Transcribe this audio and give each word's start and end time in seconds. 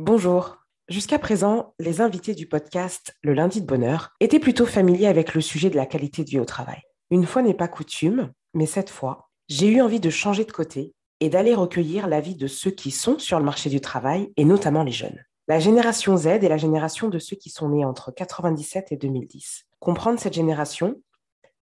Bonjour. 0.00 0.58
Jusqu'à 0.88 1.18
présent, 1.18 1.74
les 1.80 2.00
invités 2.00 2.36
du 2.36 2.46
podcast 2.46 3.16
Le 3.20 3.34
lundi 3.34 3.60
de 3.60 3.66
bonheur 3.66 4.14
étaient 4.20 4.38
plutôt 4.38 4.64
familiers 4.64 5.08
avec 5.08 5.34
le 5.34 5.40
sujet 5.40 5.70
de 5.70 5.76
la 5.76 5.86
qualité 5.86 6.22
de 6.22 6.30
vie 6.30 6.38
au 6.38 6.44
travail. 6.44 6.80
Une 7.10 7.26
fois 7.26 7.42
n'est 7.42 7.52
pas 7.52 7.66
coutume, 7.66 8.30
mais 8.54 8.66
cette 8.66 8.90
fois, 8.90 9.28
j'ai 9.48 9.66
eu 9.66 9.80
envie 9.80 9.98
de 9.98 10.08
changer 10.08 10.44
de 10.44 10.52
côté 10.52 10.94
et 11.18 11.30
d'aller 11.30 11.52
recueillir 11.52 12.06
l'avis 12.06 12.36
de 12.36 12.46
ceux 12.46 12.70
qui 12.70 12.92
sont 12.92 13.18
sur 13.18 13.40
le 13.40 13.44
marché 13.44 13.70
du 13.70 13.80
travail 13.80 14.32
et 14.36 14.44
notamment 14.44 14.84
les 14.84 14.92
jeunes. 14.92 15.20
La 15.48 15.58
génération 15.58 16.16
Z 16.16 16.26
est 16.26 16.48
la 16.48 16.58
génération 16.58 17.08
de 17.08 17.18
ceux 17.18 17.34
qui 17.34 17.50
sont 17.50 17.70
nés 17.70 17.84
entre 17.84 18.12
97 18.12 18.92
et 18.92 18.96
2010. 18.96 19.64
Comprendre 19.80 20.20
cette 20.20 20.34
génération 20.34 21.02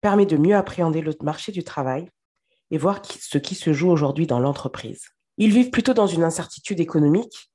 permet 0.01 0.27
de 0.27 0.37
mieux 0.37 0.55
appréhender 0.55 1.01
le 1.01 1.15
marché 1.23 1.51
du 1.51 1.63
travail 1.63 2.07
et 2.69 2.77
voir 2.77 3.01
ce 3.03 3.39
qui 3.39 3.55
se 3.55 3.73
joue 3.73 3.89
aujourd'hui 3.89 4.27
dans 4.27 4.39
l'entreprise. 4.39 5.07
Ils 5.39 5.51
vivent 5.51 5.71
plutôt 5.71 5.95
dans 5.95 6.05
une 6.05 6.23
incertitude 6.23 6.79
économique 6.79 7.48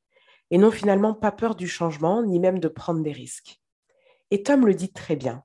et 0.54 0.58
n'ont 0.58 0.70
finalement 0.70 1.14
pas 1.14 1.32
peur 1.32 1.56
du 1.56 1.66
changement 1.66 2.22
ni 2.22 2.38
même 2.38 2.60
de 2.60 2.68
prendre 2.68 3.02
des 3.02 3.10
risques. 3.10 3.60
Et 4.30 4.44
Tom 4.44 4.64
le 4.68 4.72
dit 4.72 4.92
très 4.92 5.16
bien. 5.16 5.42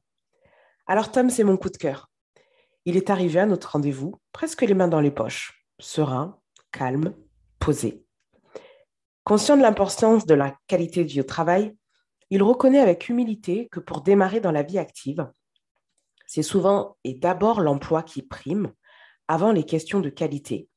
Alors 0.86 1.12
Tom, 1.12 1.32
c'est 1.32 1.44
mon 1.44 1.58
coup 1.58 1.72
de 1.72 1.78
cœur. 1.78 2.12
Il 2.86 2.96
est 2.96 3.10
arrivé 3.10 3.40
à 3.40 3.48
notre 3.48 3.72
rendez-vous, 3.72 4.22
presque 4.34 4.62
les 4.62 4.76
mains 4.76 4.88
dans 4.88 5.00
les 5.00 5.10
poches, 5.10 5.66
serein, 5.80 6.40
calme, 6.72 7.16
posé. 7.58 8.06
Conscient 9.24 9.58
de 9.58 9.64
l'importance 9.64 10.28
de 10.28 10.36
la 10.36 10.56
qualité 10.68 11.04
de 11.04 11.10
vie 11.10 11.22
au 11.22 11.24
travail, 11.24 11.76
il 12.30 12.44
reconnaît 12.44 12.80
avec 12.80 13.10
humilité 13.10 13.68
que 13.72 13.80
pour 13.80 14.02
démarrer 14.02 14.42
dans 14.42 14.52
la 14.52 14.62
vie 14.62 14.78
active, 14.78 15.28
c'est 16.28 16.44
souvent 16.44 16.98
et 17.04 17.16
d'abord 17.16 17.62
l'emploi 17.62 18.04
qui 18.04 18.22
prime 18.22 18.72
avant 19.28 19.54
les 19.54 19.64
questions 19.64 20.02
de 20.02 20.10
qualité. 20.10 20.70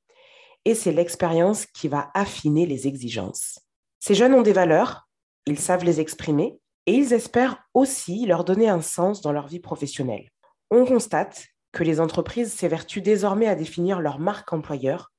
Et 0.64 0.74
c'est 0.74 0.92
l'expérience 0.92 1.66
qui 1.66 1.86
va 1.86 2.10
affiner 2.14 2.64
les 2.64 2.86
exigences. 2.86 3.58
Ces 4.04 4.16
jeunes 4.16 4.34
ont 4.34 4.42
des 4.42 4.52
valeurs, 4.52 5.08
ils 5.46 5.60
savent 5.60 5.84
les 5.84 6.00
exprimer 6.00 6.58
et 6.86 6.92
ils 6.92 7.12
espèrent 7.12 7.62
aussi 7.72 8.26
leur 8.26 8.42
donner 8.42 8.68
un 8.68 8.80
sens 8.80 9.20
dans 9.20 9.30
leur 9.30 9.46
vie 9.46 9.60
professionnelle. 9.60 10.28
On 10.72 10.84
constate 10.84 11.46
que 11.70 11.84
les 11.84 12.00
entreprises 12.00 12.52
s'évertuent 12.52 13.00
désormais 13.00 13.46
à 13.46 13.54
définir 13.54 14.00
leur 14.00 14.18
marque 14.18 14.52
employeur 14.52 15.12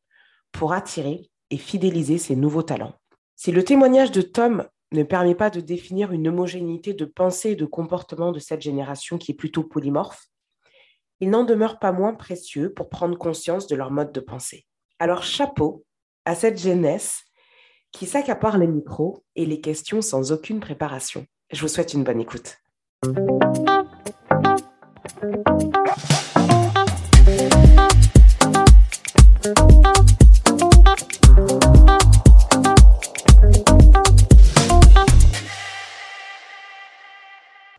pour 0.51 0.73
attirer 0.73 1.29
et 1.49 1.57
fidéliser 1.57 2.17
ces 2.17 2.35
nouveaux 2.35 2.61
talents. 2.61 2.93
Si 3.37 3.53
le 3.53 3.63
témoignage 3.63 4.11
de 4.11 4.21
Tom 4.21 4.67
ne 4.91 5.03
permet 5.03 5.33
pas 5.33 5.49
de 5.49 5.61
définir 5.61 6.11
une 6.11 6.27
homogénéité 6.27 6.93
de 6.93 7.05
pensée 7.05 7.51
et 7.51 7.55
de 7.55 7.65
comportement 7.65 8.33
de 8.33 8.39
cette 8.39 8.61
génération 8.61 9.17
qui 9.17 9.31
est 9.31 9.35
plutôt 9.35 9.63
polymorphe, 9.63 10.25
il 11.21 11.29
n'en 11.29 11.45
demeure 11.45 11.79
pas 11.79 11.93
moins 11.93 12.15
précieux 12.15 12.73
pour 12.73 12.89
prendre 12.89 13.17
conscience 13.17 13.65
de 13.67 13.77
leur 13.77 13.91
mode 13.91 14.11
de 14.11 14.19
pensée. 14.19 14.65
Alors 14.99 15.23
chapeau 15.23 15.85
à 16.25 16.35
cette 16.35 16.59
jeunesse 16.59 17.23
qui 17.93 18.07
s'accapare 18.07 18.57
les 18.57 18.67
micros 18.67 19.23
et 19.35 19.45
les 19.45 19.61
questions 19.61 20.01
sans 20.01 20.31
aucune 20.31 20.59
préparation. 20.59 21.25
Je 21.51 21.61
vous 21.61 21.67
souhaite 21.67 21.93
une 21.93 22.03
bonne 22.03 22.19
écoute. 22.19 22.57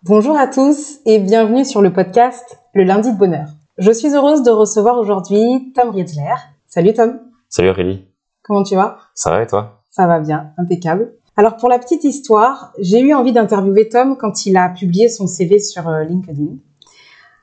Bonjour 0.05 0.39
à 0.39 0.47
tous 0.47 1.01
et 1.06 1.19
bienvenue 1.19 1.65
sur 1.65 1.83
le 1.83 1.93
podcast 1.93 2.59
Le 2.73 2.84
lundi 2.84 3.12
de 3.12 3.19
bonheur. 3.19 3.49
Je 3.78 3.91
suis 3.91 4.15
heureuse 4.15 4.43
de 4.43 4.51
recevoir 4.51 4.97
aujourd'hui 4.99 5.73
Tom 5.75 5.91
Riedler. 5.91 6.34
Salut 6.69 6.93
Tom. 6.93 7.19
Salut 7.49 7.71
Aurélie. 7.71 8.06
Comment 8.43 8.62
tu 8.62 8.77
vas? 8.77 8.99
Ça 9.15 9.31
va 9.31 9.43
et 9.43 9.47
toi? 9.47 9.84
Ça 9.95 10.09
va 10.09 10.19
bien, 10.19 10.50
impeccable. 10.59 11.12
Alors 11.37 11.56
pour 11.56 11.69
la 11.69 11.78
petite 11.78 12.03
histoire, 12.03 12.73
j'ai 12.81 12.98
eu 12.98 13.14
envie 13.14 13.33
d'interviewer 13.33 13.89
Tom 13.89 14.17
quand 14.19 14.45
il 14.45 14.56
a 14.56 14.69
publié 14.69 15.09
son 15.09 15.28
CV 15.28 15.61
sur 15.61 15.89
euh, 15.89 16.03
LinkedIn. 16.03 16.56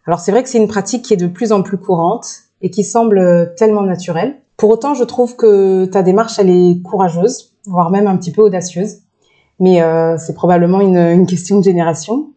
Alors 0.06 0.20
c'est 0.20 0.34
vrai 0.34 0.44
que 0.44 0.50
c'est 0.50 0.58
une 0.58 0.68
pratique 0.68 1.06
qui 1.06 1.14
est 1.14 1.18
de 1.18 1.28
plus 1.28 1.54
en 1.54 1.62
plus 1.62 1.78
courante 1.78 2.28
et 2.62 2.70
qui 2.70 2.84
semble 2.84 3.54
tellement 3.56 3.84
naturelle. 3.84 4.42
Pour 4.58 4.70
autant, 4.70 4.96
je 4.96 5.06
trouve 5.06 5.38
que 5.38 5.86
ta 5.86 6.04
démarche, 6.04 6.40
elle 6.40 6.50
est 6.50 6.82
courageuse, 6.82 7.54
voire 7.68 7.90
même 7.90 8.06
un 8.06 8.18
petit 8.18 8.34
peu 8.34 8.42
audacieuse. 8.42 8.98
Mais 9.62 9.82
euh, 9.82 10.18
c'est 10.18 10.34
probablement 10.34 10.82
une, 10.82 11.26
question 11.26 11.60
de 11.60 11.64
génération. 11.64 12.32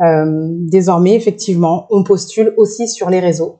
Euh, 0.00 0.50
désormais, 0.52 1.16
effectivement, 1.16 1.88
on 1.90 2.04
postule 2.04 2.54
aussi 2.58 2.86
sur 2.86 3.10
les 3.10 3.18
réseaux. 3.18 3.58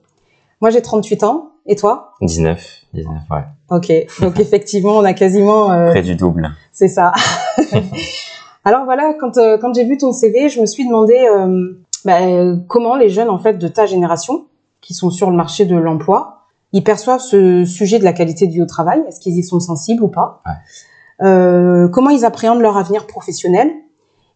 Moi, 0.61 0.71
j'ai 0.71 0.81
38 0.81 1.25
ans. 1.25 1.55
Et 1.67 1.75
toi? 1.75 2.15
19. 2.23 2.78
19, 2.95 3.15
ouais. 3.31 3.45
Ok. 3.71 3.93
Donc, 4.21 4.41
effectivement, 4.41 4.93
on 4.97 5.05
a 5.05 5.13
quasiment... 5.13 5.71
Euh, 5.71 5.91
Près 5.91 6.03
du 6.03 6.15
double. 6.15 6.51
C'est 6.73 6.89
ça. 6.89 7.13
Alors 8.65 8.85
voilà, 8.85 9.15
quand, 9.19 9.37
euh, 9.39 9.57
quand 9.59 9.75
j'ai 9.75 9.85
vu 9.85 9.97
ton 9.97 10.13
CV, 10.13 10.49
je 10.49 10.61
me 10.61 10.67
suis 10.67 10.87
demandé 10.87 11.15
euh, 11.31 11.73
bah, 12.05 12.19
comment 12.67 12.97
les 12.97 13.09
jeunes 13.09 13.31
en 13.31 13.39
fait 13.39 13.55
de 13.55 13.69
ta 13.69 13.87
génération, 13.87 14.47
qui 14.81 14.95
sont 14.95 15.11
sur 15.11 15.31
le 15.31 15.37
marché 15.37 15.65
de 15.65 15.77
l'emploi, 15.77 16.47
ils 16.73 16.85
perçoivent 16.85 17.21
ce 17.21 17.65
sujet 17.65 17.99
de 17.99 18.05
la 18.05 18.13
qualité 18.13 18.47
du 18.47 18.55
vie 18.55 18.63
au 18.63 18.67
travail? 18.67 19.03
Est-ce 19.09 19.21
qu'ils 19.21 19.39
y 19.39 19.43
sont 19.43 19.61
sensibles 19.61 20.03
ou 20.03 20.09
pas? 20.09 20.43
Ouais. 20.47 21.27
euh, 21.27 21.89
Comment 21.89 22.11
ils 22.11 22.25
appréhendent 22.25 22.61
leur 22.61 22.77
avenir 22.77 23.07
professionnel? 23.07 23.71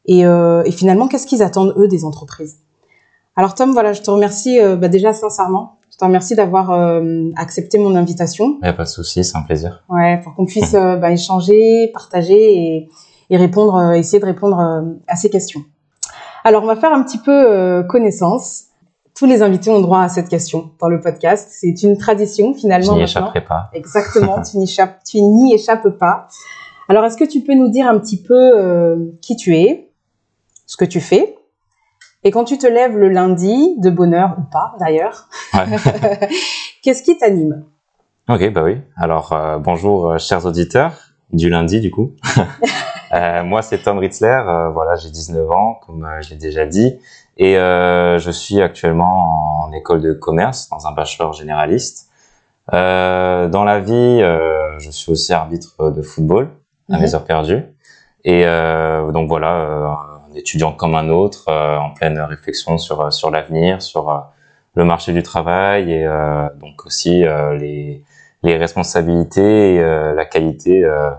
Et, 0.06 0.26
euh, 0.26 0.62
et 0.64 0.72
finalement, 0.72 1.08
qu'est-ce 1.08 1.26
qu'ils 1.26 1.42
attendent 1.42 1.74
eux 1.76 1.88
des 1.88 2.04
entreprises? 2.04 2.56
Alors 3.36 3.54
Tom, 3.54 3.72
voilà, 3.72 3.92
je 3.92 4.02
te 4.02 4.10
remercie 4.10 4.60
euh, 4.60 4.76
bah, 4.76 4.88
déjà 4.88 5.12
sincèrement. 5.12 5.78
Je 5.90 5.98
te 5.98 6.04
remercie 6.04 6.34
d'avoir 6.34 6.70
euh, 6.70 7.30
accepté 7.36 7.78
mon 7.78 7.94
invitation. 7.94 8.56
Il 8.60 8.64
n'y 8.64 8.68
a 8.68 8.72
pas 8.72 8.84
de 8.84 8.88
souci, 8.88 9.24
c'est 9.24 9.36
un 9.36 9.42
plaisir. 9.42 9.84
Ouais, 9.88 10.20
pour 10.22 10.34
qu'on 10.34 10.46
puisse 10.46 10.74
euh, 10.74 10.96
bah, 10.96 11.12
échanger, 11.12 11.90
partager 11.92 12.34
et, 12.34 12.88
et 13.30 13.36
répondre, 13.36 13.76
euh, 13.76 13.92
essayer 13.92 14.18
de 14.20 14.26
répondre 14.26 14.58
à 15.06 15.16
ces 15.16 15.30
questions. 15.30 15.60
Alors, 16.44 16.64
on 16.64 16.66
va 16.66 16.76
faire 16.76 16.92
un 16.92 17.02
petit 17.02 17.18
peu 17.18 17.30
euh, 17.32 17.82
connaissance. 17.82 18.64
Tous 19.14 19.26
les 19.26 19.42
invités 19.42 19.70
ont 19.70 19.80
droit 19.80 20.00
à 20.00 20.08
cette 20.08 20.28
question 20.28 20.70
dans 20.80 20.88
le 20.88 21.00
podcast. 21.00 21.48
C'est 21.52 21.82
une 21.82 21.96
tradition 21.96 22.54
finalement. 22.54 22.92
Je 22.92 22.98
n'y 22.98 23.02
échapperai 23.02 23.44
pas. 23.44 23.70
Exactement, 23.72 24.42
tu 24.50 24.58
n'y 24.58 24.64
échappes, 24.64 25.04
tu 25.04 25.20
n'y 25.20 25.54
échappes 25.54 25.88
pas. 25.90 26.26
Alors, 26.88 27.04
est-ce 27.04 27.16
que 27.16 27.24
tu 27.24 27.42
peux 27.42 27.54
nous 27.54 27.68
dire 27.68 27.86
un 27.86 27.98
petit 27.98 28.20
peu 28.20 28.34
euh, 28.34 28.96
qui 29.20 29.36
tu 29.36 29.56
es, 29.56 29.92
ce 30.66 30.76
que 30.76 30.84
tu 30.84 31.00
fais, 31.00 31.36
et 32.24 32.30
quand 32.30 32.44
tu 32.44 32.58
te 32.58 32.66
lèves 32.66 32.96
le 32.96 33.08
lundi, 33.08 33.74
de 33.78 33.90
bonne 33.90 34.14
heure 34.14 34.34
ou 34.38 34.42
pas 34.42 34.74
d'ailleurs, 34.78 35.28
Ouais. 35.54 35.66
qu'est-ce 36.82 37.02
qui 37.02 37.16
t'anime? 37.18 37.64
Ok, 38.28 38.52
bah 38.52 38.62
oui. 38.62 38.80
Alors, 38.96 39.32
euh, 39.32 39.58
bonjour, 39.58 40.10
euh, 40.12 40.18
chers 40.18 40.46
auditeurs 40.46 40.92
du 41.32 41.48
lundi, 41.50 41.80
du 41.80 41.90
coup. 41.90 42.12
Euh, 43.14 43.44
moi, 43.44 43.60
c'est 43.60 43.76
Tom 43.82 43.98
Ritzler. 43.98 44.40
voilà, 44.72 44.96
j'ai 44.96 45.10
19 45.10 45.50
ans, 45.50 45.78
comme 45.86 46.08
je 46.22 46.30
l'ai 46.30 46.36
déjà 46.36 46.64
dit. 46.64 46.98
Et 47.36 47.56
je 47.56 48.30
suis 48.32 48.62
actuellement 48.62 49.64
en 49.66 49.72
école 49.72 50.00
de 50.00 50.14
commerce, 50.14 50.70
dans 50.70 50.86
un 50.86 50.92
bachelor 50.92 51.34
généraliste. 51.34 52.08
Dans 52.70 53.64
la 53.66 53.80
vie, 53.80 54.20
je 54.78 54.88
suis 54.90 55.12
aussi 55.12 55.34
arbitre 55.34 55.90
de 55.90 56.00
football 56.00 56.48
à 56.90 56.94
Mhm. 56.96 57.02
mes 57.02 57.14
heures 57.14 57.24
perdues. 57.26 57.64
Et 58.24 58.44
donc 59.12 59.28
voilà, 59.28 60.11
étudiant 60.36 60.72
comme 60.72 60.94
un 60.94 61.08
autre, 61.08 61.44
euh, 61.48 61.76
en 61.78 61.90
pleine 61.90 62.18
réflexion 62.20 62.78
sur 62.78 63.12
sur 63.12 63.30
l'avenir, 63.30 63.82
sur 63.82 64.10
euh, 64.10 64.18
le 64.74 64.84
marché 64.84 65.12
du 65.12 65.22
travail 65.22 65.92
et 65.92 66.04
euh, 66.06 66.48
donc 66.60 66.86
aussi 66.86 67.24
euh, 67.24 67.54
les 67.56 68.02
les 68.42 68.56
responsabilités 68.56 69.74
et 69.74 69.80
euh, 69.80 70.14
la 70.14 70.24
qualité 70.24 70.84
euh, 70.84 71.10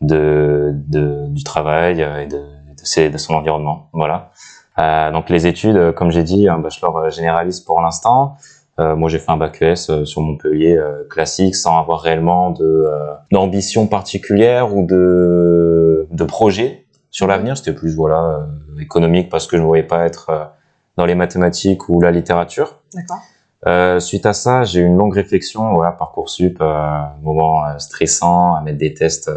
de, 0.00 0.72
de 0.74 1.26
du 1.28 1.44
travail 1.44 2.02
euh, 2.02 2.22
et 2.22 2.26
de 2.26 2.38
de, 2.38 2.84
ses- 2.84 3.10
de 3.10 3.18
son 3.18 3.34
environnement. 3.34 3.88
Voilà. 3.92 4.30
Euh, 4.78 5.10
donc 5.12 5.28
les 5.30 5.46
études, 5.46 5.76
euh, 5.76 5.92
comme 5.92 6.10
j'ai 6.10 6.22
dit, 6.24 6.48
un 6.48 6.58
bachelor 6.58 6.96
euh, 6.98 7.10
généraliste 7.10 7.66
pour 7.66 7.80
l'instant. 7.82 8.36
Euh, 8.80 8.96
moi, 8.96 9.10
j'ai 9.10 9.18
fait 9.18 9.30
un 9.30 9.36
bac 9.36 9.60
ES 9.60 9.90
euh, 9.90 10.04
sur 10.06 10.22
Montpellier 10.22 10.76
euh, 10.78 11.04
classique, 11.10 11.54
sans 11.54 11.78
avoir 11.78 12.00
réellement 12.00 12.50
de 12.50 12.64
euh, 12.64 13.12
d'ambition 13.30 13.86
particulière 13.86 14.74
ou 14.74 14.86
de 14.86 16.08
de 16.10 16.24
projet 16.24 16.86
sur 17.12 17.28
l'avenir. 17.28 17.56
C'était 17.56 17.72
plus 17.72 17.94
voilà 17.94 18.24
euh, 18.24 18.80
économique 18.80 19.28
parce 19.30 19.46
que 19.46 19.56
je 19.56 19.62
ne 19.62 19.66
voyais 19.66 19.84
pas 19.84 20.04
être 20.04 20.30
euh, 20.30 20.44
dans 20.96 21.06
les 21.06 21.14
mathématiques 21.14 21.88
ou 21.88 22.00
la 22.00 22.10
littérature. 22.10 22.80
D'accord. 22.92 23.20
Euh, 23.68 24.00
suite 24.00 24.26
à 24.26 24.32
ça, 24.32 24.64
j'ai 24.64 24.80
eu 24.80 24.84
une 24.84 24.96
longue 24.96 25.14
réflexion, 25.14 25.72
voilà, 25.72 25.92
parcoursup, 25.92 26.60
euh, 26.60 27.00
moment 27.22 27.78
stressant, 27.78 28.56
à 28.56 28.60
mettre 28.60 28.78
des 28.78 28.92
tests 28.92 29.30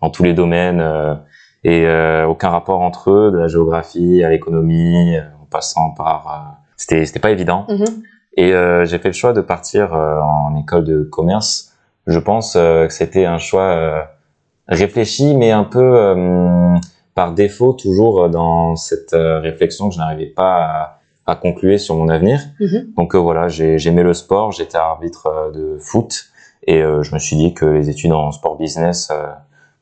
dans 0.00 0.10
tous 0.10 0.22
les 0.22 0.34
domaines 0.34 0.80
euh, 0.80 1.14
et 1.64 1.86
euh, 1.86 2.26
aucun 2.26 2.50
rapport 2.50 2.80
entre 2.80 3.10
eux, 3.10 3.30
de 3.32 3.38
la 3.38 3.48
géographie 3.48 4.22
à 4.22 4.30
l'économie, 4.30 5.16
en 5.18 5.46
passant 5.46 5.90
par, 5.90 6.26
euh, 6.26 6.66
c'était 6.76 7.04
c'était 7.06 7.20
pas 7.20 7.30
évident. 7.30 7.66
Mhm. 7.68 7.84
Et 8.36 8.52
euh, 8.52 8.84
j'ai 8.84 8.98
fait 8.98 9.08
le 9.08 9.14
choix 9.14 9.32
de 9.32 9.40
partir 9.40 9.94
euh, 9.94 10.20
en 10.20 10.56
école 10.56 10.84
de 10.84 11.02
commerce. 11.02 11.72
Je 12.06 12.18
pense 12.18 12.54
euh, 12.56 12.86
que 12.86 12.92
c'était 12.92 13.26
un 13.26 13.38
choix 13.38 13.62
euh, 13.62 14.00
réfléchi, 14.68 15.36
mais 15.36 15.50
un 15.50 15.64
peu 15.64 15.80
euh, 15.80 16.76
par 17.14 17.32
défaut, 17.32 17.72
toujours 17.74 18.28
dans 18.30 18.74
cette 18.76 19.12
euh, 19.12 19.38
réflexion 19.40 19.88
que 19.88 19.94
je 19.94 19.98
n'arrivais 19.98 20.26
pas 20.34 20.54
à, 20.64 20.98
à 21.32 21.36
conclure 21.36 21.78
sur 21.78 21.94
mon 21.96 22.08
avenir. 22.08 22.40
Mhm. 22.60 22.92
Donc 22.96 23.14
euh, 23.14 23.18
voilà, 23.18 23.48
j'ai- 23.48 23.78
j'aimais 23.78 24.02
le 24.02 24.14
sport, 24.14 24.52
j'étais 24.52 24.78
arbitre 24.78 25.26
euh, 25.26 25.50
de 25.50 25.78
foot, 25.78 26.24
et 26.66 26.82
euh, 26.82 27.02
je 27.02 27.12
me 27.14 27.18
suis 27.18 27.36
dit 27.36 27.54
que 27.54 27.66
les 27.66 27.90
études 27.90 28.12
en 28.12 28.30
sport 28.32 28.56
business 28.56 29.08
euh, 29.10 29.26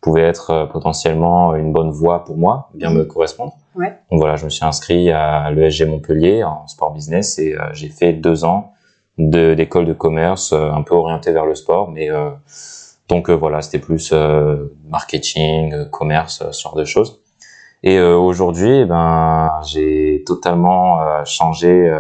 pouvait 0.00 0.22
être 0.22 0.68
potentiellement 0.72 1.54
une 1.54 1.72
bonne 1.72 1.90
voie 1.90 2.24
pour 2.24 2.36
moi, 2.38 2.70
bien 2.74 2.90
me 2.90 3.04
correspondre. 3.04 3.52
Ouais. 3.76 3.94
Donc 4.10 4.18
voilà, 4.20 4.36
je 4.36 4.44
me 4.46 4.50
suis 4.50 4.64
inscrit 4.64 5.10
à 5.12 5.50
l'ESG 5.50 5.86
Montpellier 5.86 6.42
en 6.42 6.66
sport 6.66 6.92
business 6.92 7.38
et 7.38 7.54
j'ai 7.74 7.88
fait 7.90 8.14
deux 8.14 8.44
ans 8.44 8.72
de 9.18 9.52
d'école 9.52 9.84
de 9.84 9.92
commerce 9.92 10.54
un 10.54 10.80
peu 10.82 10.94
orienté 10.94 11.32
vers 11.32 11.44
le 11.44 11.54
sport, 11.54 11.90
mais 11.90 12.08
donc 13.10 13.28
voilà, 13.28 13.60
c'était 13.60 13.78
plus 13.78 14.14
marketing, 14.88 15.90
commerce, 15.90 16.42
ce 16.50 16.62
genre 16.62 16.76
de 16.76 16.84
choses. 16.84 17.20
Et 17.82 18.00
aujourd'hui, 18.00 18.80
eh 18.80 18.84
ben 18.86 19.60
j'ai 19.64 20.22
totalement 20.26 21.24
changé 21.24 21.90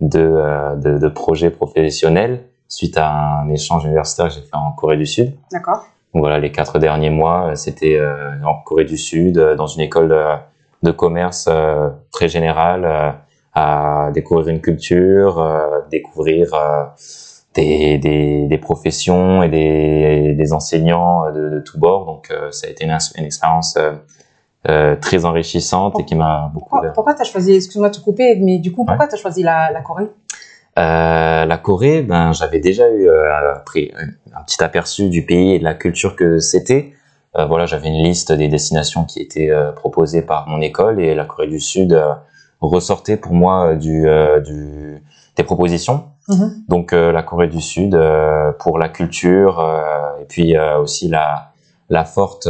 de, 0.00 0.76
de, 0.76 0.98
de 0.98 1.08
projet 1.08 1.50
professionnel 1.50 2.44
suite 2.68 2.96
à 2.96 3.40
un 3.40 3.48
échange 3.50 3.84
universitaire 3.84 4.28
que 4.28 4.34
j'ai 4.34 4.40
fait 4.40 4.54
en 4.54 4.72
Corée 4.72 4.96
du 4.96 5.06
Sud. 5.06 5.36
D'accord. 5.52 5.84
Donc 6.14 6.22
voilà, 6.22 6.38
les 6.38 6.50
quatre 6.50 6.78
derniers 6.78 7.10
mois, 7.10 7.54
c'était 7.56 7.96
euh, 7.98 8.32
en 8.44 8.54
Corée 8.64 8.84
du 8.84 8.96
Sud, 8.96 9.38
euh, 9.38 9.54
dans 9.54 9.66
une 9.66 9.82
école 9.82 10.08
de, 10.08 10.22
de 10.82 10.90
commerce 10.90 11.46
euh, 11.50 11.90
très 12.10 12.28
générale, 12.28 13.16
à 13.54 14.10
découvrir 14.12 14.48
une 14.48 14.60
culture, 14.60 15.42
découvrir 15.90 16.52
des, 17.56 17.98
des, 17.98 18.46
des, 18.46 18.58
professions 18.58 19.42
et 19.42 19.48
des, 19.48 20.34
des 20.34 20.52
enseignants 20.52 21.32
de, 21.32 21.50
de 21.50 21.60
tous 21.60 21.78
bords. 21.78 22.06
Donc 22.06 22.32
ça 22.52 22.66
a 22.66 22.70
été 22.70 22.84
une, 22.84 22.96
une 23.18 23.24
expérience 23.24 23.76
très 25.00 25.24
enrichissante 25.24 25.98
et 26.00 26.04
qui 26.04 26.14
m'a 26.14 26.50
beaucoup 26.54 26.68
Pourquoi, 26.70 26.92
pourquoi 26.92 27.14
tu 27.14 27.22
as 27.22 27.24
choisi, 27.24 27.54
excuse-moi 27.54 27.88
de 27.90 27.96
te 27.96 28.00
couper, 28.00 28.36
mais 28.40 28.58
du 28.58 28.72
coup, 28.72 28.84
pourquoi 28.84 29.08
tu 29.08 29.14
as 29.14 29.18
choisi 29.18 29.42
la, 29.42 29.70
la 29.72 29.80
Corée? 29.80 30.10
Euh, 30.78 31.46
la 31.46 31.58
Corée, 31.58 32.02
ben 32.02 32.32
j'avais 32.32 32.60
déjà 32.60 32.88
eu 32.90 33.08
euh, 33.08 33.54
pris 33.64 33.92
un 34.34 34.42
petit 34.42 34.62
aperçu 34.62 35.08
du 35.08 35.24
pays 35.24 35.54
et 35.54 35.58
de 35.58 35.64
la 35.64 35.74
culture 35.74 36.16
que 36.16 36.38
c'était. 36.38 36.92
Euh, 37.36 37.46
voilà, 37.46 37.66
j'avais 37.66 37.88
une 37.88 38.02
liste 38.02 38.32
des 38.32 38.48
destinations 38.48 39.04
qui 39.04 39.20
étaient 39.20 39.50
euh, 39.50 39.72
proposées 39.72 40.22
par 40.22 40.48
mon 40.48 40.60
école 40.60 41.00
et 41.00 41.14
la 41.14 41.24
Corée 41.24 41.48
du 41.48 41.60
Sud 41.60 41.92
euh, 41.92 42.12
ressortait 42.60 43.16
pour 43.16 43.32
moi 43.32 43.74
du, 43.74 44.06
du 44.44 45.02
des 45.36 45.42
propositions. 45.42 46.04
Mhm. 46.28 46.64
Donc 46.68 46.92
la 46.92 47.22
Corée 47.22 47.48
du 47.48 47.60
Sud 47.60 47.98
pour 48.58 48.78
la 48.78 48.88
culture 48.88 49.64
et 50.20 50.24
puis 50.24 50.58
aussi 50.58 51.08
la 51.08 51.52
la 51.88 52.04
forte 52.04 52.48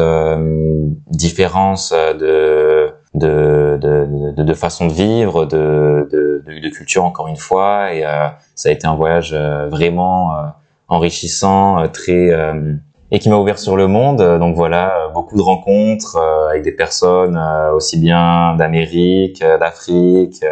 différence 1.11 1.93
de 1.93 2.95
de, 3.17 3.79
de, 3.81 4.43
de, 4.43 4.55
façon 4.55 4.87
de 4.87 4.93
vivre, 4.93 5.47
de, 5.47 6.09
de, 6.13 6.43
de, 6.47 6.69
culture 6.69 7.05
encore 7.05 7.29
une 7.29 7.37
fois. 7.37 7.93
Et 7.95 8.05
euh, 8.05 8.29
ça 8.55 8.69
a 8.69 8.73
été 8.73 8.87
un 8.87 8.95
voyage 8.95 9.33
euh, 9.33 9.69
vraiment 9.69 10.37
euh, 10.37 10.43
enrichissant, 10.89 11.83
très 11.89 12.31
et 13.13 13.21
qui 13.21 13.29
m'a 13.29 13.37
ouvert 13.37 13.59
sur 13.59 13.77
le 13.77 13.87
monde. 13.87 14.19
Donc 14.39 14.57
voilà, 14.57 15.11
beaucoup 15.15 15.37
de 15.37 15.43
rencontres 15.43 16.17
avec 16.51 16.63
des 16.63 16.73
personnes 16.73 17.41
aussi 17.75 17.99
bien 17.99 18.57
d'Amérique, 18.57 19.43
d'Afrique, 19.61 20.45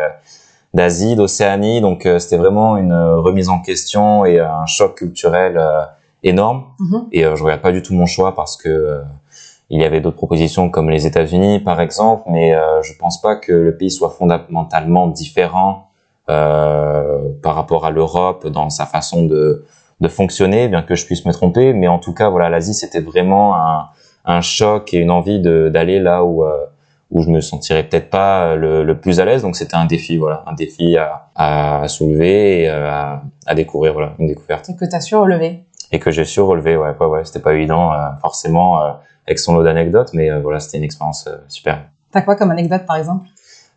d'Asie, 0.75 1.17
d'Océanie. 1.17 1.81
Donc 1.81 2.09
c'était 2.19 2.37
vraiment 2.37 2.77
une 2.77 2.95
remise 2.95 3.49
en 3.49 3.61
question 3.61 4.25
et 4.25 4.41
un 4.41 4.67
choc 4.67 4.97
culturel 4.97 5.61
énorme. 6.23 6.65
Mhm. 6.79 7.07
Et 7.13 7.23
je 7.23 7.43
regarde 7.43 7.63
pas 7.63 7.73
du 7.73 7.83
tout 7.83 7.95
mon 7.95 8.07
choix 8.07 8.35
parce 8.35 8.57
que 8.57 9.01
il 9.71 9.81
y 9.81 9.85
avait 9.85 10.01
d'autres 10.01 10.17
propositions 10.17 10.69
comme 10.69 10.91
les 10.91 11.07
États-Unis, 11.07 11.61
par 11.61 11.81
exemple, 11.81 12.25
mais 12.31 12.55
euh, 12.55 12.83
je 12.83 12.93
pense 12.99 13.21
pas 13.21 13.37
que 13.37 13.53
le 13.53 13.77
pays 13.77 13.91
soit 13.91 14.11
fondamentalement 14.11 15.07
différent 15.09 15.89
euh, 16.29 17.19
par 17.43 17.55
rapport 17.55 17.87
à 17.87 17.91
l'Europe 17.91 18.47
dans 18.47 18.71
sa 18.71 18.87
façon 18.87 19.25
de, 19.25 19.65
de 20.01 20.09
fonctionner, 20.09 20.69
bien 20.69 20.83
que 20.83 20.95
je 20.95 21.07
puisse 21.07 21.25
me 21.25 21.33
tromper. 21.33 21.73
Mais 21.73 21.89
en 21.89 21.99
tout 21.99 22.13
cas, 22.13 22.29
voilà, 22.29 22.51
l'Asie, 22.51 22.75
c'était 22.75 23.01
vraiment 23.01 23.57
un, 23.57 23.89
un 24.27 24.41
choc 24.43 24.93
et 24.93 24.99
une 24.99 25.11
envie 25.11 25.41
d'aller 25.41 25.99
là 25.99 26.25
où 26.25 26.45
euh, 26.45 26.67
où 27.15 27.23
je 27.23 27.31
me 27.31 27.41
sentirais 27.41 27.85
peut-être 27.85 28.11
pas 28.11 28.57
le, 28.57 28.85
le, 28.85 28.99
plus 28.99 29.21
à 29.21 29.25
l'aise. 29.25 29.43
Donc 29.43 29.57
c'était 29.57 29.77
un 29.77 29.87
défi, 29.87 30.19
voilà, 30.19 30.43
un 30.47 30.53
défi 30.53 30.99
à, 30.99 31.29
à 31.35 31.89
soulever 31.89 32.65
et 32.65 32.69
euh, 32.69 32.91
à, 32.91 33.23
à 33.47 33.55
découvrir, 33.55 33.95
voilà, 33.95 34.13
une 34.19 34.27
découverte. 34.27 34.69
Et 34.69 34.77
que 34.77 34.85
tu 34.85 34.95
as 34.95 35.01
su 35.01 35.15
relever. 35.17 35.65
Et 35.93 35.99
que 35.99 36.11
j'ai 36.11 36.25
su 36.25 36.41
relever, 36.41 36.77
ouais, 36.77 36.95
ouais, 37.01 37.07
ouais 37.07 37.25
c'était 37.25 37.41
pas 37.41 37.55
évident, 37.55 37.93
euh, 37.93 38.09
forcément 38.21 38.99
avec 39.27 39.39
son 39.39 39.55
lot 39.55 39.63
d'anecdotes, 39.63 40.11
mais 40.13 40.31
euh, 40.31 40.41
voilà, 40.41 40.61
c'était 40.61 40.79
une 40.79 40.85
expérience 40.85 41.27
euh, 41.27 41.37
super. 41.49 41.85
T'as 42.13 42.23
quoi 42.23 42.37
comme 42.37 42.51
anecdote, 42.51 42.85
par 42.87 42.97
exemple? 42.97 43.27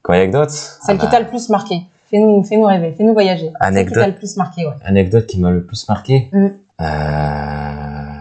Comme 0.01 0.15
anecdote? 0.15 0.49
Celle 0.49 0.97
qui 0.97 1.07
t'a 1.07 1.19
le 1.19 1.27
plus 1.27 1.49
marqué. 1.49 1.83
Fais-nous, 2.09 2.43
fais-nous 2.43 2.65
rêver, 2.65 2.93
fais-nous 2.97 3.13
voyager. 3.13 3.51
Anecdote. 3.59 3.95
Celle 3.95 4.03
qui 4.03 4.05
t'a 4.05 4.07
le 4.07 4.17
plus 4.17 4.37
marqué, 4.37 4.65
ouais. 4.65 4.73
Anecdote 4.83 5.25
qui 5.25 5.39
m'a 5.39 5.51
le 5.51 5.65
plus 5.65 5.87
marqué? 5.87 6.29
Mm. 6.31 6.47
Euh, 6.81 8.19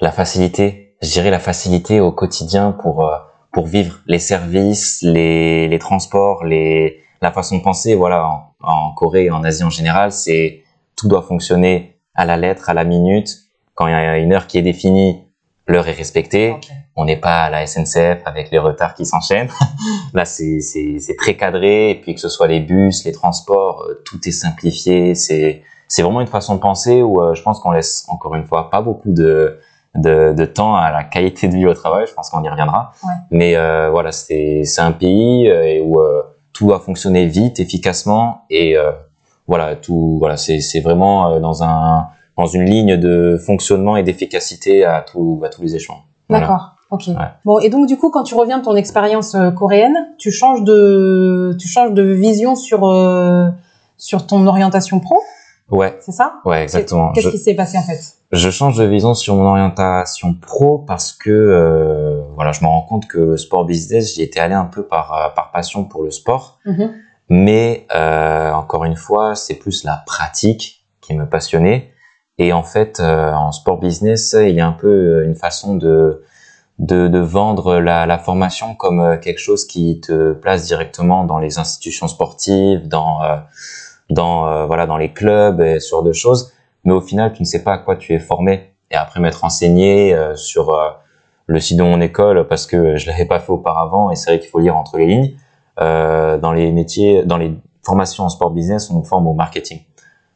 la 0.00 0.12
facilité. 0.12 0.94
Je 1.02 1.10
dirais 1.10 1.30
la 1.30 1.38
facilité 1.38 2.00
au 2.00 2.12
quotidien 2.12 2.72
pour 2.72 3.04
euh, 3.04 3.16
pour 3.52 3.66
vivre 3.66 4.00
les 4.06 4.18
services, 4.18 5.00
les 5.02 5.68
les 5.68 5.78
transports, 5.78 6.44
les 6.44 7.02
la 7.20 7.32
façon 7.32 7.58
de 7.58 7.62
penser. 7.62 7.94
Voilà, 7.94 8.26
en, 8.26 8.54
en 8.62 8.92
Corée 8.94 9.26
et 9.26 9.30
en 9.30 9.44
Asie 9.44 9.64
en 9.64 9.70
général, 9.70 10.12
c'est 10.12 10.62
tout 10.96 11.08
doit 11.08 11.22
fonctionner 11.22 11.96
à 12.14 12.24
la 12.24 12.36
lettre, 12.36 12.68
à 12.68 12.74
la 12.74 12.84
minute. 12.84 13.38
Quand 13.74 13.86
il 13.86 13.92
y 13.92 13.94
a 13.94 14.18
une 14.18 14.32
heure 14.32 14.46
qui 14.46 14.58
est 14.58 14.62
définie, 14.62 15.24
l'heure 15.66 15.88
est 15.88 15.92
respectée. 15.92 16.54
On 16.94 17.04
n'est 17.04 17.16
pas 17.16 17.44
à 17.44 17.50
la 17.50 17.66
SNCF 17.66 18.20
avec 18.26 18.50
les 18.50 18.58
retards 18.58 18.94
qui 18.94 19.06
s'enchaînent. 19.06 19.48
Là, 20.14 20.24
c'est 20.24 21.16
très 21.16 21.36
cadré. 21.36 21.90
Et 21.90 21.94
puis 21.94 22.14
que 22.14 22.20
ce 22.20 22.28
soit 22.28 22.48
les 22.48 22.60
bus, 22.60 23.04
les 23.04 23.12
transports, 23.12 23.82
euh, 23.88 24.02
tout 24.04 24.20
est 24.26 24.32
simplifié. 24.32 25.14
C'est 25.14 25.62
c'est 25.88 26.00
vraiment 26.02 26.22
une 26.22 26.26
façon 26.26 26.54
de 26.54 26.60
penser 26.60 27.02
où 27.02 27.20
euh, 27.20 27.34
je 27.34 27.42
pense 27.42 27.60
qu'on 27.60 27.70
laisse 27.70 28.06
encore 28.08 28.34
une 28.34 28.46
fois 28.46 28.70
pas 28.70 28.80
beaucoup 28.80 29.12
de 29.12 29.58
de, 29.94 30.34
de 30.34 30.44
temps 30.44 30.74
à 30.74 30.90
la 30.90 31.04
qualité 31.04 31.48
de 31.48 31.54
vie 31.54 31.66
au 31.66 31.74
travail. 31.74 32.06
Je 32.08 32.14
pense 32.14 32.30
qu'on 32.30 32.42
y 32.42 32.48
reviendra. 32.48 32.92
Ouais. 33.04 33.14
Mais 33.30 33.56
euh, 33.56 33.90
voilà, 33.90 34.12
c'est 34.12 34.64
c'est 34.64 34.80
un 34.80 34.92
pays 34.92 35.48
euh, 35.48 35.82
où 35.84 36.00
euh, 36.00 36.22
tout 36.52 36.66
doit 36.66 36.80
fonctionner 36.80 37.26
vite, 37.26 37.60
efficacement 37.60 38.42
et 38.50 38.76
euh, 38.76 38.92
voilà 39.46 39.76
tout. 39.76 40.16
Voilà, 40.18 40.36
c'est 40.36 40.60
c'est 40.60 40.80
vraiment 40.80 41.32
euh, 41.32 41.40
dans 41.40 41.62
un 41.62 42.08
dans 42.36 42.46
une 42.46 42.64
ligne 42.64 42.96
de 42.96 43.36
fonctionnement 43.44 43.96
et 43.96 44.02
d'efficacité 44.02 44.84
à, 44.84 45.02
tout, 45.02 45.42
à 45.44 45.50
tous 45.50 45.62
les 45.62 45.76
échelons. 45.76 45.98
Voilà. 46.28 46.46
D'accord. 46.46 46.76
Ok. 46.90 47.04
Ouais. 47.08 47.14
Bon, 47.44 47.58
et 47.58 47.68
donc 47.68 47.86
du 47.86 47.96
coup, 47.98 48.10
quand 48.10 48.22
tu 48.22 48.34
reviens 48.34 48.58
de 48.58 48.64
ton 48.64 48.74
expérience 48.74 49.34
euh, 49.34 49.50
coréenne, 49.50 49.96
tu 50.18 50.30
changes 50.30 50.62
de, 50.62 51.56
tu 51.58 51.68
changes 51.68 51.92
de 51.92 52.02
vision 52.02 52.54
sur 52.54 52.86
euh, 52.86 53.48
sur 53.98 54.26
ton 54.26 54.46
orientation 54.46 54.98
pro, 54.98 55.20
Ouais, 55.72 55.96
c'est 56.00 56.12
ça? 56.12 56.34
Ouais, 56.44 56.62
exactement. 56.62 57.10
Qu'est-ce 57.12 57.28
qui 57.30 57.38
s'est 57.38 57.54
passé 57.54 57.78
en 57.78 57.82
fait? 57.82 57.98
Je 58.30 58.50
change 58.50 58.76
de 58.76 58.84
vision 58.84 59.14
sur 59.14 59.34
mon 59.34 59.46
orientation 59.46 60.34
pro 60.34 60.78
parce 60.78 61.12
que 61.12 61.30
euh, 61.30 62.20
voilà, 62.34 62.52
je 62.52 62.60
me 62.62 62.66
rends 62.68 62.82
compte 62.82 63.06
que 63.08 63.18
le 63.18 63.36
sport 63.36 63.64
business, 63.64 64.14
j'y 64.14 64.22
étais 64.22 64.38
allé 64.40 64.54
un 64.54 64.66
peu 64.66 64.84
par 64.84 65.12
euh, 65.14 65.28
par 65.34 65.50
passion 65.50 65.84
pour 65.84 66.02
le 66.02 66.10
sport, 66.10 66.58
Mhm. 66.66 66.92
mais 67.30 67.86
euh, 67.94 68.52
encore 68.52 68.84
une 68.84 68.96
fois, 68.96 69.34
c'est 69.34 69.54
plus 69.54 69.82
la 69.84 70.02
pratique 70.06 70.84
qui 71.00 71.14
me 71.14 71.26
passionnait. 71.26 71.90
Et 72.38 72.52
en 72.52 72.62
fait, 72.62 73.00
euh, 73.00 73.32
en 73.32 73.52
sport 73.52 73.78
business, 73.78 74.36
il 74.38 74.54
y 74.54 74.60
a 74.60 74.66
un 74.66 74.72
peu 74.72 74.88
euh, 74.88 75.24
une 75.24 75.34
façon 75.34 75.74
de 75.76 76.22
de, 76.78 77.06
de 77.06 77.18
vendre 77.18 77.78
la, 77.78 78.06
la 78.06 78.18
formation 78.18 78.74
comme 78.74 78.98
euh, 79.00 79.16
quelque 79.16 79.38
chose 79.38 79.66
qui 79.66 80.00
te 80.00 80.32
place 80.32 80.64
directement 80.66 81.24
dans 81.24 81.38
les 81.38 81.58
institutions 81.58 82.08
sportives, 82.08 82.88
dans 82.88 83.22
euh, 83.22 83.36
dans 84.12 84.46
euh, 84.46 84.66
voilà 84.66 84.86
dans 84.86 84.96
les 84.96 85.12
clubs 85.12 85.60
et 85.60 85.80
ce 85.80 85.90
genre 85.90 86.02
de 86.02 86.12
choses. 86.12 86.52
Mais 86.84 86.92
au 86.92 87.00
final, 87.00 87.32
tu 87.32 87.42
ne 87.42 87.46
sais 87.46 87.62
pas 87.62 87.72
à 87.72 87.78
quoi 87.78 87.96
tu 87.96 88.12
es 88.12 88.18
formé. 88.18 88.72
Et 88.90 88.94
après 88.94 89.20
m'être 89.20 89.44
enseigné 89.44 90.14
euh, 90.14 90.36
sur 90.36 90.70
euh, 90.70 90.90
le 91.46 91.60
site 91.60 91.78
de 91.78 91.82
mon 91.82 92.00
école 92.00 92.46
parce 92.48 92.66
que 92.66 92.96
je 92.96 93.06
l'avais 93.06 93.24
pas 93.24 93.40
fait 93.40 93.52
auparavant 93.52 94.10
et 94.10 94.16
c'est 94.16 94.30
vrai 94.30 94.40
qu'il 94.40 94.50
faut 94.50 94.58
lire 94.58 94.76
entre 94.76 94.98
les 94.98 95.06
lignes. 95.06 95.34
Dans 95.78 96.52
les 96.52 96.70
métiers, 96.70 97.24
dans 97.24 97.38
les 97.38 97.52
formations 97.82 98.24
en 98.24 98.28
sport 98.28 98.50
business, 98.50 98.90
on 98.90 98.94
nous 98.94 99.04
forme 99.04 99.26
au 99.26 99.32
marketing. 99.32 99.80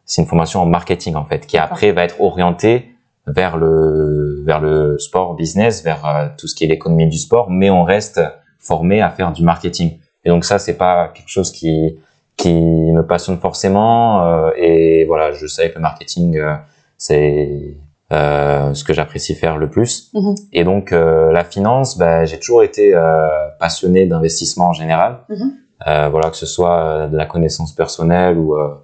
C'est 0.04 0.22
une 0.22 0.26
formation 0.26 0.60
en 0.60 0.66
marketing 0.66 1.14
en 1.14 1.24
fait, 1.24 1.46
qui 1.46 1.56
après 1.58 1.92
va 1.92 2.02
être 2.02 2.20
orientée 2.20 2.96
vers 3.28 3.56
le 3.56 4.42
vers 4.44 4.60
le 4.60 4.98
sport 4.98 5.34
business, 5.34 5.84
vers 5.84 6.32
tout 6.36 6.48
ce 6.48 6.54
qui 6.54 6.64
est 6.64 6.66
l'économie 6.66 7.06
du 7.06 7.18
sport, 7.18 7.48
mais 7.50 7.70
on 7.70 7.84
reste 7.84 8.20
formé 8.58 9.02
à 9.02 9.10
faire 9.10 9.30
du 9.30 9.44
marketing. 9.44 9.98
Et 10.24 10.30
donc 10.30 10.44
ça, 10.44 10.58
c'est 10.58 10.76
pas 10.76 11.08
quelque 11.08 11.28
chose 11.28 11.52
qui 11.52 11.96
qui 12.36 12.52
me 12.54 13.02
passionne 13.02 13.38
forcément. 13.38 14.22
euh, 14.26 14.50
et 14.56 15.04
voilà, 15.06 15.32
je 15.32 15.46
savais 15.46 15.70
que 15.70 15.76
le 15.76 15.82
marketing, 15.82 16.36
euh, 16.36 16.54
c'est 16.98 17.76
euh, 18.12 18.72
ce 18.74 18.84
que 18.84 18.92
j'apprécie 18.92 19.34
faire 19.34 19.56
le 19.56 19.68
plus. 19.68 20.10
Mhm. 20.14 20.34
Et 20.52 20.64
donc 20.64 20.92
euh, 20.92 21.32
la 21.32 21.44
finance, 21.44 21.98
bah, 21.98 22.24
j'ai 22.24 22.38
toujours 22.38 22.62
été 22.62 22.94
euh, 22.94 23.26
passionné 23.58 24.06
d'investissement 24.06 24.68
en 24.68 24.72
général. 24.72 25.18
Mhm. 25.28 25.52
Euh, 25.86 26.08
voilà, 26.10 26.30
que 26.30 26.36
ce 26.36 26.46
soit 26.46 27.06
de 27.08 27.16
la 27.16 27.26
connaissance 27.26 27.72
personnelle 27.74 28.38
ou 28.38 28.54
euh, 28.56 28.74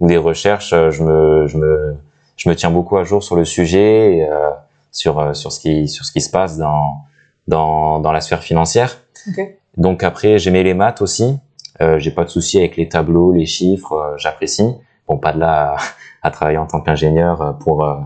ou 0.00 0.06
des 0.08 0.16
recherches, 0.16 0.70
je 0.70 1.02
me 1.04 1.46
je 1.46 1.58
me 1.58 1.96
je 2.36 2.48
me 2.48 2.54
tiens 2.56 2.70
beaucoup 2.70 2.96
à 2.96 3.04
jour 3.04 3.22
sur 3.22 3.36
le 3.36 3.44
sujet, 3.44 4.16
et, 4.16 4.22
euh, 4.28 4.50
sur 4.92 5.18
euh, 5.20 5.34
sur 5.34 5.52
ce 5.52 5.60
qui 5.60 5.88
sur 5.88 6.04
ce 6.04 6.10
qui 6.12 6.20
se 6.20 6.30
passe 6.30 6.56
dans 6.58 7.02
dans 7.46 8.00
dans 8.00 8.12
la 8.12 8.20
sphère 8.20 8.42
financière. 8.42 8.96
Ok. 9.28 9.40
Donc 9.76 10.02
après, 10.02 10.38
j'aimais 10.38 10.62
les 10.62 10.74
maths 10.74 11.02
aussi. 11.02 11.38
Euh, 11.80 11.98
j'ai 11.98 12.10
pas 12.10 12.24
de 12.24 12.30
souci 12.30 12.58
avec 12.58 12.76
les 12.76 12.88
tableaux, 12.88 13.32
les 13.32 13.46
chiffres, 13.46 13.92
euh, 13.92 14.16
j'apprécie. 14.16 14.74
Bon, 15.08 15.18
pas 15.18 15.32
de 15.32 15.40
là 15.40 15.74
à, 15.74 15.76
à 16.28 16.30
travailler 16.30 16.58
en 16.58 16.66
tant 16.66 16.80
qu'ingénieur 16.80 17.40
euh, 17.42 17.52
pour 17.52 17.84
euh, 17.84 17.96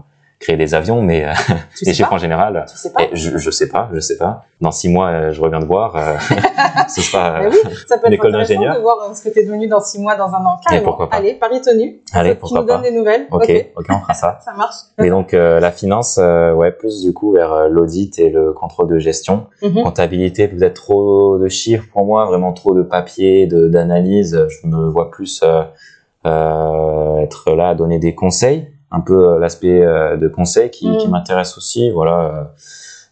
créer 0.45 0.57
des 0.57 0.75
avions, 0.75 1.01
mais 1.03 1.25
euh, 1.25 1.33
Tu 1.77 1.85
les 1.87 1.95
chiffres 1.95 2.13
en 2.13 2.19
général, 2.19 2.67
Tu 2.71 2.77
sais 2.77 2.93
pas 2.93 3.01
je, 3.13 3.39
je 3.39 3.51
sais 3.51 3.69
pas, 3.69 3.89
je 3.93 3.99
sais 4.01 4.17
pas. 4.19 4.43
Dans 4.61 4.71
six 4.71 4.89
mois, 4.89 5.09
euh, 5.09 5.33
je 5.33 5.41
reviens 5.41 5.59
de 5.61 5.65
voir. 5.65 5.97
euh, 5.97 6.17
ce 6.89 7.01
sera. 7.01 7.41
Mais 7.41 7.49
oui, 7.49 7.57
ça 7.89 7.99
peut 7.99 8.07
être 8.07 8.13
école 8.13 8.33
d'ingénieur. 8.33 8.77
de 8.77 8.81
voir 8.81 9.11
ce 9.17 9.25
que 9.25 9.31
tu 9.33 9.41
es 9.41 9.45
devenu 9.45 9.67
dans 9.69 9.81
six 9.81 9.99
mois, 9.99 10.17
dans 10.17 10.29
un 10.29 10.45
an. 10.45 10.57
Carrément. 10.63 10.85
pourquoi 10.85 11.09
pas. 11.09 11.17
Allez, 11.17 11.35
pari 11.35 11.61
tenu. 11.61 12.03
Allez, 12.13 12.31
tu 12.33 12.37
pourquoi 12.37 12.61
nous 12.61 12.67
donnes 12.67 12.83
des 12.83 12.91
nouvelles. 12.93 13.27
Ok, 13.31 13.51
ok, 13.75 13.87
on 13.91 14.01
fera 14.01 14.15
ça. 14.15 14.39
Ça 14.45 14.53
marche. 14.53 14.77
Et 15.03 15.09
donc 15.09 15.33
euh, 15.33 15.61
la 15.61 15.71
finance, 15.71 16.19
euh, 16.21 16.53
ouais, 16.53 16.73
plus 16.73 17.01
du 17.03 17.13
coup 17.15 17.33
vers 17.33 17.69
l'audit 17.69 18.19
et 18.19 18.29
le 18.29 18.53
contrôle 18.53 18.89
de 18.89 18.99
gestion. 18.99 19.47
Mhm. 19.63 19.83
Comptabilité, 19.83 20.49
peut-être 20.49 20.75
trop 20.75 21.39
de 21.39 21.49
chiffres 21.49 21.87
pour 21.93 22.05
moi, 22.05 22.27
vraiment 22.27 22.53
trop 22.53 22.75
de 22.75 22.83
papier, 22.83 23.47
de 23.47 23.69
d'analyse. 23.69 24.47
Je 24.49 24.67
me 24.67 24.89
vois 24.89 25.11
plus 25.11 25.43
être 26.25 27.55
là 27.55 27.69
à 27.71 27.75
donner 27.75 27.99
des 27.99 28.15
conseils, 28.15 28.69
un 28.97 29.01
peu 29.01 29.19
euh, 29.35 29.39
l'aspect 29.39 29.83
euh, 29.83 30.17
de 30.17 30.29
conseil 30.29 30.71
qui, 30.71 30.87
qui 30.99 31.09
m'intéresse 31.09 31.57
aussi. 31.59 31.91
Voilà, 31.91 32.53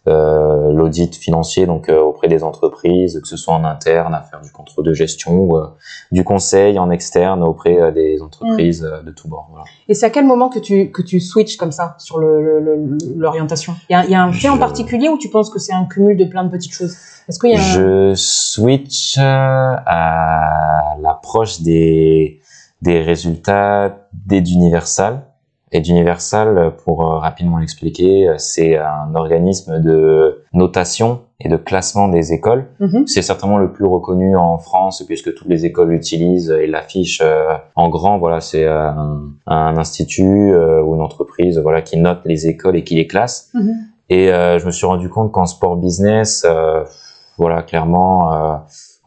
euh, 0.05 0.73
l'audit 0.73 1.15
financier 1.15 1.65
donc 1.65 1.87
euh, 1.87 2.01
auprès 2.01 2.27
des 2.27 2.43
entreprises, 2.43 3.21
que 3.21 3.27
ce 3.33 3.37
soit 3.37 3.53
en 3.53 3.63
interne, 3.63 4.13
à 4.13 4.21
faire 4.21 4.41
du 4.41 4.51
contrôle 4.51 4.85
de 4.85 4.93
gestion, 4.93 5.31
ou 5.45 5.57
euh, 5.57 5.67
du 6.11 6.23
conseil 6.25 6.77
en 6.77 6.89
externe 6.91 7.41
auprès 7.41 7.91
des 7.93 8.21
entreprises 8.21 8.83
euh, 8.83 9.01
de 9.01 9.11
tous 9.11 9.29
bords. 9.29 9.47
Voilà. 9.49 9.63
Et 9.87 9.93
c'est 9.93 10.05
à 10.05 10.09
quel 10.09 10.25
moment 10.25 10.49
que 10.49 10.59
tu, 10.59 10.91
que 10.91 11.01
tu 11.01 11.21
switches 11.21 11.55
comme 11.55 11.71
ça 11.71 11.95
sur 11.99 12.17
le- 12.19 12.41
le- 12.43 12.59
le- 12.59 12.97
l'orientation? 13.15 13.75
Il 13.89 13.93
y 13.93 13.95
a, 13.95 14.03
il 14.03 14.11
y 14.11 14.15
a 14.15 14.23
un 14.23 14.31
fait 14.33 14.49
en 14.49 14.57
particulier 14.57 15.07
ou 15.07 15.17
tu 15.17 15.29
penses 15.29 15.49
que 15.49 15.59
c'est 15.59 15.73
un 15.73 15.85
cumul 15.85 16.17
de 16.17 16.25
plein 16.25 16.43
de 16.43 16.51
petites 16.51 16.73
choses? 16.73 16.95
Est-ce 17.29 17.39
qu'il 17.39 17.51
y 17.51 17.55
a 17.55 17.59
un... 17.59 17.61
Je 17.61 18.13
switch 18.15 19.17
à 19.17 20.95
l'approche 20.99 21.61
des, 21.61 22.41
des 22.81 22.99
résultats 23.01 23.95
d'aide 24.11 24.49
universelle. 24.49 25.21
Aide 25.73 25.87
universelle, 25.87 26.71
pour 26.85 27.01
euh, 27.01 27.17
rapidement 27.17 27.57
l'expliquer, 27.57 28.29
euh, 28.29 28.35
c'est 28.37 28.77
un 28.77 29.13
organisme 29.15 29.81
de 29.81 30.43
notation 30.53 31.21
et 31.39 31.49
de 31.49 31.57
classement 31.57 32.07
des 32.07 32.31
écoles. 32.31 32.67
Mhm. 32.79 33.07
C'est 33.07 33.21
certainement 33.21 33.57
le 33.57 33.71
plus 33.73 33.85
reconnu 33.85 34.37
en 34.37 34.57
France 34.57 35.03
puisque 35.05 35.33
toutes 35.33 35.49
les 35.49 35.65
écoles 35.65 35.89
l'utilisent 35.89 36.51
et 36.51 36.67
l'affichent 36.67 37.21
euh, 37.21 37.55
en 37.75 37.89
grand. 37.89 38.17
Voilà, 38.17 38.39
c'est 38.39 38.65
un, 38.65 39.23
un 39.47 39.77
institut 39.77 40.55
ou 40.55 40.95
une 40.95 41.01
entreprise 41.01 41.59
voilà 41.59 41.81
qui 41.81 41.97
note 41.97 42.19
les 42.25 42.47
écoles 42.47 42.77
et 42.77 42.83
qui 42.83 42.95
les 42.95 43.07
classe. 43.07 43.49
Mhm. 43.53 43.73
Et 44.09 44.31
euh, 44.31 44.59
je 44.59 44.65
me 44.65 44.71
suis 44.71 44.85
rendu 44.85 45.09
compte 45.09 45.31
qu'en 45.31 45.45
sport 45.45 45.75
business, 45.75 46.45
euh, 46.47 46.83
voilà, 47.37 47.63
clairement, 47.63 48.33
euh, 48.33 48.57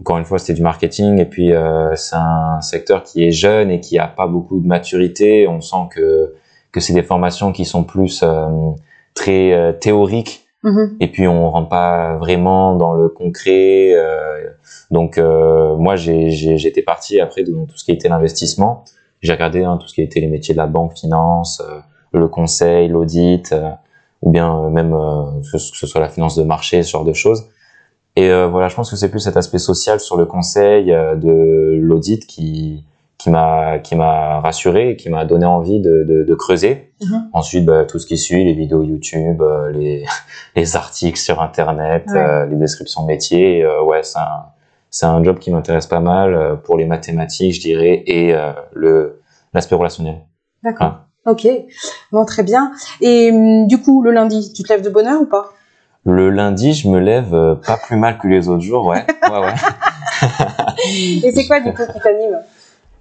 encore 0.00 0.18
une 0.18 0.24
fois, 0.24 0.38
c'était 0.38 0.54
du 0.54 0.62
marketing. 0.62 1.20
Et 1.20 1.26
puis, 1.26 1.52
euh, 1.52 1.94
c'est 1.94 2.16
un 2.16 2.60
secteur 2.60 3.02
qui 3.02 3.24
est 3.24 3.30
jeune 3.30 3.70
et 3.70 3.80
qui 3.80 3.98
a 3.98 4.08
pas 4.08 4.26
beaucoup 4.26 4.58
de 4.58 4.66
maturité. 4.66 5.46
On 5.46 5.60
sent 5.60 5.88
que 5.94 6.34
que 6.76 6.82
c'est 6.82 6.92
des 6.92 7.02
formations 7.02 7.52
qui 7.52 7.64
sont 7.64 7.84
plus 7.84 8.20
euh, 8.22 8.48
très 9.14 9.54
euh, 9.54 9.72
théoriques. 9.72 10.46
Mhm. 10.62 10.96
Et 11.00 11.10
puis, 11.10 11.26
on 11.26 11.50
rentre 11.50 11.70
pas 11.70 12.18
vraiment 12.18 12.76
dans 12.76 12.92
le 12.92 13.08
concret. 13.08 13.94
euh, 13.94 14.50
donc, 14.90 15.16
euh, 15.16 15.74
moi, 15.76 15.96
j'étais 15.96 16.82
parti 16.82 17.18
après 17.18 17.44
de 17.44 17.52
tout 17.52 17.76
ce 17.76 17.84
qui 17.84 17.92
était 17.92 18.10
l'investissement. 18.10 18.84
J'ai 19.22 19.32
regardé 19.32 19.64
hein, 19.64 19.78
tout 19.80 19.88
ce 19.88 19.94
qui 19.94 20.02
était 20.02 20.20
les 20.20 20.26
métiers 20.26 20.52
de 20.52 20.58
la 20.58 20.66
banque, 20.66 20.92
finance, 20.98 21.62
euh, 21.66 21.78
le 22.12 22.28
conseil, 22.28 22.88
l'audit. 22.88 23.54
ou 24.20 24.30
bien 24.30 24.68
même 24.70 24.92
que 25.50 25.58
ce 25.58 25.86
soit 25.86 26.00
la 26.00 26.08
finance 26.08 26.36
de 26.36 26.42
marché, 26.42 26.82
ce 26.82 26.90
genre 26.90 27.04
de 27.04 27.12
choses. 27.14 27.46
Et 28.16 28.28
voilà, 28.52 28.68
je 28.68 28.74
pense 28.74 28.90
que 28.90 28.96
c'est 28.96 29.10
plus 29.10 29.20
cet 29.20 29.36
aspect 29.36 29.58
social 29.58 30.00
sur 30.00 30.16
le 30.16 30.24
conseil 30.24 30.86
de 30.86 31.78
l'audit 31.78 32.26
qui 32.26 32.84
qui 33.18 33.30
m'a 33.30 33.78
qui 33.78 33.94
m'a 33.96 34.40
rassuré 34.40 34.90
et 34.90 34.96
qui 34.96 35.08
m'a 35.08 35.24
donné 35.24 35.46
envie 35.46 35.80
de, 35.80 36.04
de, 36.04 36.22
de 36.22 36.34
creuser. 36.34 36.92
Mhm. 37.02 37.30
Ensuite, 37.32 37.64
bah, 37.64 37.84
tout 37.84 37.98
ce 37.98 38.06
qui 38.06 38.18
suit, 38.18 38.44
les 38.44 38.52
vidéos 38.54 38.82
YouTube, 38.82 39.40
euh, 39.42 39.70
les 39.72 40.04
les 40.56 40.76
articles 40.76 41.18
sur 41.18 41.40
Internet, 41.40 42.04
Ouais. 42.08 42.18
euh, 42.18 42.46
les 42.46 42.56
descriptions 42.56 43.02
de 43.02 43.06
métiers. 43.08 43.62
euh, 43.64 43.82
ouais, 43.82 44.02
c'est 44.02 44.18
un 44.18 44.46
c'est 44.90 45.06
un 45.06 45.22
job 45.24 45.38
qui 45.38 45.50
m'intéresse 45.50 45.86
pas 45.86 46.00
mal 46.00 46.60
pour 46.64 46.76
les 46.78 46.86
mathématiques, 46.86 47.54
je 47.54 47.60
dirais, 47.60 48.02
et 48.06 48.34
le 48.72 49.20
l'aspect 49.52 49.74
relationnel. 49.74 50.20
D'accord. 50.62 51.00
Ok. 51.26 51.46
Bon, 52.12 52.24
très 52.24 52.42
bien. 52.42 52.70
Et 53.02 53.30
hum, 53.32 53.66
du 53.66 53.80
coup, 53.82 54.02
le 54.02 54.12
lundi, 54.12 54.52
tu 54.54 54.62
te 54.62 54.72
lèves 54.72 54.82
de 54.82 54.88
bonne 54.88 55.06
heure 55.06 55.20
ou 55.20 55.26
pas? 55.26 55.50
Le 56.04 56.30
lundi, 56.30 56.72
je 56.72 56.88
me 56.88 56.98
lève 57.00 57.30
pas 57.66 57.76
plus 57.84 57.96
mal 57.96 58.16
que 58.18 58.28
les 58.28 58.48
autres 58.48 58.62
jours, 58.62 58.86
ouais. 58.86 59.04
ouais, 59.30 59.38
ouais. 59.40 59.54
Et 61.24 61.32
c'est 61.32 61.46
quoi 61.46 61.60
du 61.60 61.72
coup 61.74 61.82
qui 61.92 62.00
t'anime? 62.00 62.38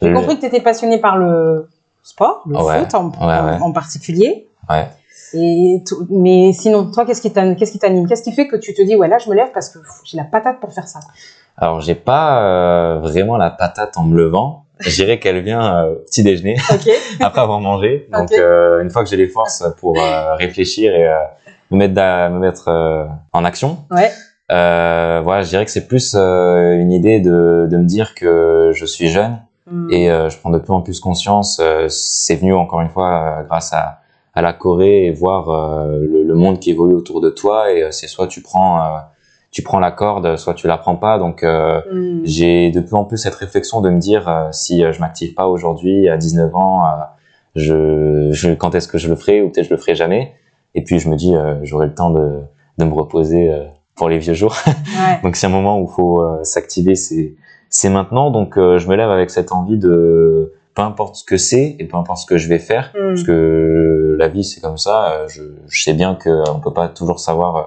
J'ai 0.01 0.13
compris 0.13 0.35
que 0.35 0.41
tu 0.41 0.47
étais 0.47 0.61
passionné 0.61 0.97
par 0.99 1.17
le 1.17 1.69
sport, 2.03 2.43
le 2.47 2.57
Ouais. 2.57 2.79
foot 2.79 2.93
en, 2.95 3.07
Ouais, 3.09 3.51
ouais. 3.51 3.61
en 3.61 3.71
particulier. 3.71 4.47
Ouais. 4.69 4.87
Et 5.33 5.83
mais 6.09 6.53
sinon, 6.53 6.91
toi, 6.91 7.05
qu'est-ce 7.05 7.21
qui 7.21 7.31
t'anime? 7.31 7.55
Qu'est-ce 7.55 8.23
qui 8.23 8.31
fait 8.31 8.47
que 8.47 8.55
tu 8.55 8.73
te 8.73 8.81
dis, 8.81 8.95
ouais, 8.95 9.07
là, 9.07 9.17
je 9.17 9.29
me 9.29 9.35
lève 9.35 9.51
parce 9.53 9.69
que 9.69 9.79
j'ai 10.05 10.17
la 10.17 10.23
patate 10.23 10.59
pour 10.59 10.71
faire 10.73 10.87
ça? 10.87 10.99
Alors, 11.57 11.81
j'ai 11.81 11.95
pas 11.95 12.41
euh, 12.43 12.99
vraiment 12.99 13.37
la 13.37 13.49
patate 13.49 13.97
en 13.97 14.03
me 14.03 14.15
levant. 14.17 14.65
Je 14.79 14.89
dirais 14.93 15.19
qu'elle 15.19 15.41
vient 15.41 15.85
euh, 15.85 15.95
petit 16.05 16.21
déjeuner, 16.23 16.57
Ok. 16.71 16.89
après 17.21 17.41
avoir 17.41 17.59
mangé. 17.61 18.07
Donc, 18.13 18.31
euh, 18.33 18.81
une 18.83 18.89
fois 18.91 19.03
que 19.03 19.09
j'ai 19.09 19.17
les 19.17 19.27
forces 19.29 19.63
pour 19.79 19.97
euh, 19.99 20.35
réfléchir 20.35 20.93
et 20.93 21.09
me 21.71 21.77
mettre, 21.77 21.93
d'a- 21.93 22.29
me 22.29 22.39
mettre 22.39 22.69
en 23.33 23.45
action, 23.45 23.77
Ouais. 23.89 24.11
voilà, 24.49 25.41
je 25.41 25.49
dirais 25.49 25.65
que 25.65 25.71
c'est 25.71 25.87
plus 25.87 26.13
une 26.15 26.91
idée 26.91 27.19
de, 27.19 27.67
de 27.69 27.77
me 27.77 27.85
dire 27.85 28.13
que 28.15 28.71
je 28.73 28.85
suis 28.85 29.07
jeune 29.09 29.37
Hum. 29.71 29.87
et 29.91 30.11
euh, 30.11 30.29
je 30.29 30.37
prends 30.37 30.51
de 30.51 30.59
plus 30.59 30.71
en 30.73 30.81
plus 30.81 30.99
conscience. 30.99 31.59
euh, 31.61 31.87
c'est 31.89 32.35
venu 32.35 32.53
encore 32.53 32.81
une 32.81 32.89
fois 32.89 33.39
euh, 33.39 33.43
grâce 33.43 33.73
à, 33.73 33.99
à 34.33 34.41
la 34.41 34.53
Corée 34.53 35.05
et 35.05 35.11
voir 35.11 35.49
euh, 35.49 35.99
le, 36.01 36.23
le 36.23 36.33
monde 36.35 36.59
qui 36.59 36.69
évolue 36.71 36.93
autour 36.93 37.19
de 37.21 37.29
toi. 37.31 37.71
Et 37.71 37.81
euh, 37.83 37.91
c'est 37.91 38.07
soit 38.07 38.27
tu 38.27 38.41
prends, 38.41 38.79
euh, 38.81 38.97
tu 39.51 39.63
prends 39.63 39.79
la 39.79 39.91
corde, 39.91 40.35
soit 40.37 40.53
tu 40.53 40.67
la 40.67 40.77
prends 40.77 40.95
pas. 40.97 41.17
Donc 41.17 41.43
euh, 41.43 41.81
Hum. 41.91 42.21
j'ai 42.23 42.69
de 42.71 42.79
plus 42.79 42.93
en 42.95 43.05
plus 43.05 43.17
cette 43.17 43.35
réflexion 43.35 43.81
de 43.81 43.89
me 43.89 43.99
dire 43.99 44.27
euh, 44.29 44.49
si 44.51 44.81
je 44.81 44.99
m'active 44.99 45.33
pas 45.33 45.47
aujourd'hui 45.47 46.09
à 46.09 46.17
19 46.17 46.55
ans, 46.55 46.85
euh, 46.85 46.89
je, 47.55 48.29
je 48.33 48.53
quand 48.53 48.75
est-ce 48.75 48.87
que 48.87 48.97
je 48.97 49.07
le 49.07 49.15
ferai 49.15 49.41
ou 49.41 49.49
peut-être 49.49 49.65
je 49.67 49.73
le 49.73 49.77
ferai 49.77 49.95
jamais. 49.95 50.33
Et 50.75 50.83
puis 50.83 50.99
je 50.99 51.09
me 51.09 51.15
dis 51.15 51.35
euh, 51.35 51.55
j'aurai 51.63 51.87
le 51.87 51.93
temps 51.95 52.09
de, 52.11 52.41
de 52.77 52.85
me 52.85 52.93
reposer 52.93 53.49
euh, 53.49 53.63
pour 53.95 54.09
les 54.09 54.19
vieux 54.19 54.33
jours. 54.33 54.55
Ouais. 54.67 55.19
Donc 55.23 55.35
c'est 55.37 55.47
un 55.47 55.49
moment 55.49 55.79
où 55.79 55.85
il 55.89 55.93
faut 55.93 56.23
s'activer, 56.43 56.95
c'est 56.95 57.33
c'est 57.77 57.89
maintenant. 57.89 58.31
Donc 58.31 58.57
euh, 58.57 58.77
je 58.79 58.87
me 58.87 58.95
lève 58.95 59.09
avec 59.09 59.29
cette 59.29 59.51
envie 59.51 59.77
de 59.77 60.53
peu 60.75 60.81
importe 60.81 61.15
ce 61.15 61.23
que 61.23 61.37
c'est 61.37 61.75
et 61.79 61.85
peu 61.85 61.97
importe 61.97 62.19
ce 62.19 62.25
que 62.25 62.37
je 62.37 62.47
vais 62.49 62.59
faire, 62.59 62.91
Hum. 62.95 63.09
parce 63.13 63.23
que 63.23 64.15
la 64.17 64.27
vie 64.27 64.43
c'est 64.43 64.61
comme 64.61 64.77
ça. 64.77 65.11
euh, 65.11 65.27
Je, 65.27 65.43
je 65.67 65.83
sais 65.83 65.93
bien 65.93 66.15
que 66.15 66.29
euh, 66.29 66.43
on 66.55 66.59
peut 66.59 66.73
pas 66.73 66.87
toujours 66.87 67.19
savoir 67.19 67.55
euh, 67.57 67.61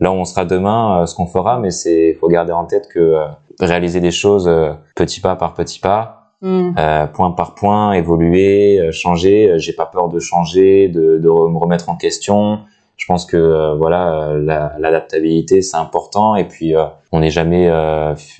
là 0.00 0.10
où 0.10 0.14
on 0.14 0.24
sera 0.24 0.44
demain, 0.44 1.04
ce 1.06 1.14
qu'on 1.14 1.26
fera, 1.26 1.58
mais 1.58 1.70
c'est 1.70 2.14
faut 2.20 2.28
garder 2.28 2.52
en 2.52 2.64
tête 2.66 2.88
que 2.92 3.00
euh, 3.00 3.24
réaliser 3.60 4.00
des 4.00 4.10
choses 4.12 4.46
euh, 4.48 4.72
petit 4.94 5.20
pas 5.20 5.34
par 5.36 5.54
petit 5.54 5.80
pas, 5.80 6.14
Hum. 6.40 6.72
euh, 6.78 7.06
point 7.08 7.32
par 7.32 7.54
point, 7.56 7.92
évoluer, 7.94 8.90
changer. 8.92 9.54
J'ai 9.56 9.72
pas 9.72 9.86
peur 9.86 10.08
de 10.08 10.20
changer, 10.20 10.88
de, 10.88 11.18
de 11.18 11.28
me 11.28 11.58
remettre 11.58 11.88
en 11.88 11.96
question. 11.96 12.60
Je 12.98 13.06
pense 13.06 13.24
que 13.24 13.36
euh, 13.36 13.74
voilà, 13.76 14.12
euh, 14.28 14.42
la- 14.44 14.74
l'adaptabilité 14.78 15.62
c'est 15.62 15.76
important 15.78 16.36
et 16.36 16.44
puis 16.46 16.76
euh, 16.76 16.84
on 17.12 17.20
n'est 17.20 17.30
jamais 17.30 17.70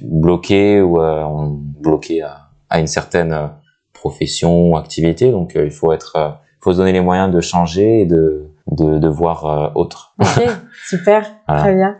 bloqué 0.02 0.80
ou 0.82 1.00
on 1.00 1.46
bloqué 1.48 2.22
à, 2.22 2.48
à 2.68 2.80
une 2.80 2.86
certaine 2.86 3.50
profession 3.92 4.70
ou 4.70 4.76
activité. 4.76 5.30
Donc 5.30 5.52
il 5.56 5.70
faut 5.70 5.92
être, 5.92 6.38
faut 6.60 6.72
se 6.72 6.78
donner 6.78 6.92
les 6.92 7.00
moyens 7.00 7.32
de 7.32 7.40
changer 7.40 8.00
et 8.02 8.06
de 8.06 8.44
de, 8.70 8.98
de 8.98 9.08
voir 9.08 9.72
autre. 9.76 10.12
Ok, 10.20 10.44
super, 10.90 11.24
Voilà. 11.46 11.62
très 11.62 11.74
bien. 11.74 11.96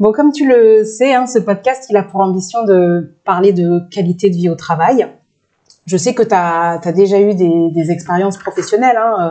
Bon, 0.00 0.12
comme 0.12 0.32
tu 0.32 0.48
le 0.48 0.82
sais, 0.82 1.12
hein, 1.12 1.26
ce 1.26 1.38
podcast, 1.38 1.88
il 1.90 1.96
a 1.98 2.02
pour 2.02 2.20
ambition 2.22 2.64
de 2.64 3.14
parler 3.24 3.52
de 3.52 3.80
qualité 3.90 4.30
de 4.30 4.34
vie 4.34 4.48
au 4.48 4.54
travail. 4.54 5.06
Je 5.84 5.96
sais 5.98 6.14
que 6.14 6.22
tu 6.22 6.34
as, 6.34 6.80
déjà 6.94 7.20
eu 7.20 7.34
des, 7.34 7.68
des 7.70 7.90
expériences 7.90 8.38
professionnelles. 8.38 8.96
Hein. 8.98 9.30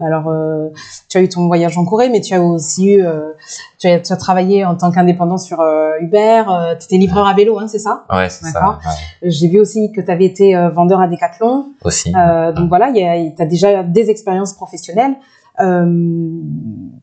Euh, 0.00 0.04
Alors, 0.04 0.28
euh, 0.28 0.68
tu 1.08 1.18
as 1.18 1.22
eu 1.22 1.28
ton 1.28 1.46
voyage 1.46 1.76
en 1.78 1.84
Corée, 1.84 2.08
mais 2.08 2.20
tu 2.20 2.34
as 2.34 2.42
aussi 2.42 2.92
eu, 2.94 3.04
euh, 3.04 3.30
tu, 3.78 3.86
as, 3.88 4.00
tu 4.00 4.12
as 4.12 4.16
travaillé 4.16 4.64
en 4.64 4.74
tant 4.76 4.90
qu'indépendant 4.90 5.38
sur 5.38 5.60
euh, 5.60 5.92
Uber. 6.00 6.42
tu 6.78 6.84
étais 6.86 6.96
livreur 6.96 7.26
à 7.26 7.34
vélo, 7.34 7.58
hein, 7.58 7.66
c'est 7.68 7.78
ça 7.78 8.04
Ouais, 8.10 8.28
c'est 8.28 8.46
ça. 8.46 8.52
D'accord. 8.52 8.78
ouais. 8.84 9.30
J'ai 9.30 9.48
vu 9.48 9.60
aussi 9.60 9.92
que 9.92 10.00
tu 10.00 10.10
avais 10.10 10.24
été 10.24 10.56
euh, 10.56 10.68
vendeur 10.70 11.00
à 11.00 11.08
Decathlon. 11.08 11.66
Aussi. 11.84 12.12
Euh, 12.16 12.52
donc 12.52 12.68
voilà, 12.68 12.92
tu 12.92 13.42
as 13.42 13.46
déjà 13.46 13.82
des 13.82 14.10
expériences 14.10 14.52
professionnelles. 14.52 15.14
Euh, 15.60 16.40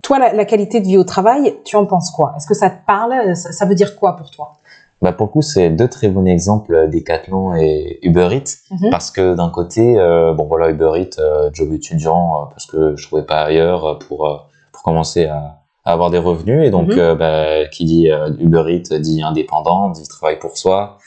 toi, 0.03 0.19
la, 0.19 0.33
la 0.33 0.45
qualité 0.45 0.81
de 0.81 0.85
vie 0.85 0.97
au 0.97 1.05
travail, 1.05 1.55
tu 1.63 1.77
en 1.77 1.85
penses 1.85 2.11
quoi? 2.11 2.33
Est-ce 2.35 2.47
que 2.47 2.53
ça 2.53 2.69
te 2.69 2.85
parle? 2.85 3.35
Ça, 3.35 3.53
ça 3.53 3.65
veut 3.65 3.75
dire 3.75 3.95
quoi 3.95 4.17
pour 4.17 4.29
toi? 4.29 4.53
Bah 5.01 5.13
pour 5.13 5.27
le 5.27 5.31
coup, 5.31 5.41
c'est 5.41 5.71
deux 5.71 5.87
très 5.87 6.09
bons 6.09 6.25
exemples, 6.25 6.75
euh, 6.75 6.87
Decathlon 6.87 7.55
et 7.55 7.97
Uber 8.03 8.29
Eats, 8.33 8.57
Mhm. 8.69 8.91
parce 8.91 9.09
que 9.09 9.33
d'un 9.35 9.49
côté, 9.49 9.99
euh, 9.99 10.33
bon 10.33 10.45
voilà, 10.45 10.69
Uber 10.69 10.91
Eats, 10.97 11.19
euh, 11.19 11.49
job 11.53 11.73
étudiant, 11.73 12.43
euh, 12.43 12.45
parce 12.51 12.67
que 12.67 12.95
je 12.95 13.07
trouvais 13.07 13.23
pas 13.23 13.41
ailleurs 13.41 13.97
pour 14.07 14.47
pour 14.71 14.83
commencer 14.83 15.25
à, 15.25 15.57
à 15.85 15.93
avoir 15.93 16.11
des 16.11 16.17
revenus, 16.19 16.65
et 16.67 16.69
donc 16.69 16.95
Mhm. 16.95 17.15
bah, 17.17 17.65
qui 17.71 17.85
dit 17.85 18.09
Uber 18.39 18.63
Eats 18.69 18.97
dit 18.99 19.21
indépendant, 19.23 19.89
dit 19.89 20.07
travail 20.07 20.37
pour 20.39 20.57
soi, 20.57 20.97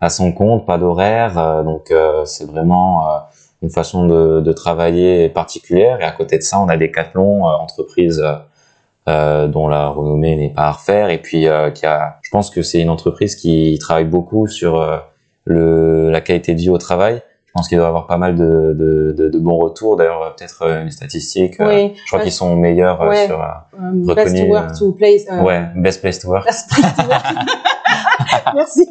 à 0.00 0.08
son 0.10 0.32
compte, 0.32 0.66
pas 0.66 0.78
d'horaire, 0.78 1.62
donc 1.64 1.92
c'est 2.24 2.44
vraiment 2.44 3.04
une 3.62 3.70
façon 3.70 4.06
de, 4.06 4.40
de, 4.40 4.52
travailler 4.52 5.28
particulière. 5.30 6.00
Et 6.00 6.04
à 6.04 6.10
côté 6.12 6.36
de 6.36 6.42
ça, 6.42 6.60
on 6.60 6.68
a 6.68 6.76
Decathlon, 6.76 7.44
entreprise 7.44 8.22
euh, 9.08 9.46
dont 9.48 9.68
la 9.68 9.88
renommée 9.88 10.36
n'est 10.36 10.52
pas 10.52 10.62
à 10.62 10.72
refaire, 10.72 11.10
et 11.10 11.18
puis 11.18 11.46
qui 11.74 11.86
a, 11.86 12.18
je 12.22 12.30
pense 12.30 12.50
que 12.50 12.62
c'est 12.62 12.80
une 12.80 12.90
entreprise 12.90 13.36
qui 13.36 13.78
travaille 13.78 14.04
beaucoup 14.04 14.46
sur 14.46 15.02
le, 15.44 16.10
la 16.10 16.20
qualité 16.20 16.54
de 16.54 16.60
vie 16.60 16.70
au 16.70 16.78
travail. 16.78 17.22
Je 17.46 17.52
pense 17.52 17.68
qu'il 17.68 17.78
doit 17.78 17.86
avoir 17.86 18.08
pas 18.08 18.16
mal 18.16 18.34
de, 18.34 18.74
de, 18.76 19.14
de, 19.16 19.28
de 19.28 19.38
bons 19.38 19.58
retours. 19.58 19.96
D'ailleurs, 19.96 20.34
peut-être 20.34 20.64
une 20.82 20.90
statistique. 20.90 21.54
Oui. 21.60 21.92
je 21.94 22.06
crois 22.08 22.20
qu'ils 22.20 22.32
sont 22.32 22.56
meilleurs 22.56 23.00
ouais. 23.00 23.26
sur 23.26 23.40
um, 23.78 24.04
best 24.12 24.36
to 24.36 24.44
work 24.46 24.72
to 24.76 24.92
place. 24.92 25.22
ouais, 25.30 25.68
best 25.76 26.00
place 26.00 26.18
to 26.18 26.28
work. 26.28 26.44
Best 26.44 26.68
place 26.68 26.96
to 26.96 27.02
work. 27.08 27.22
Merci. 28.54 28.86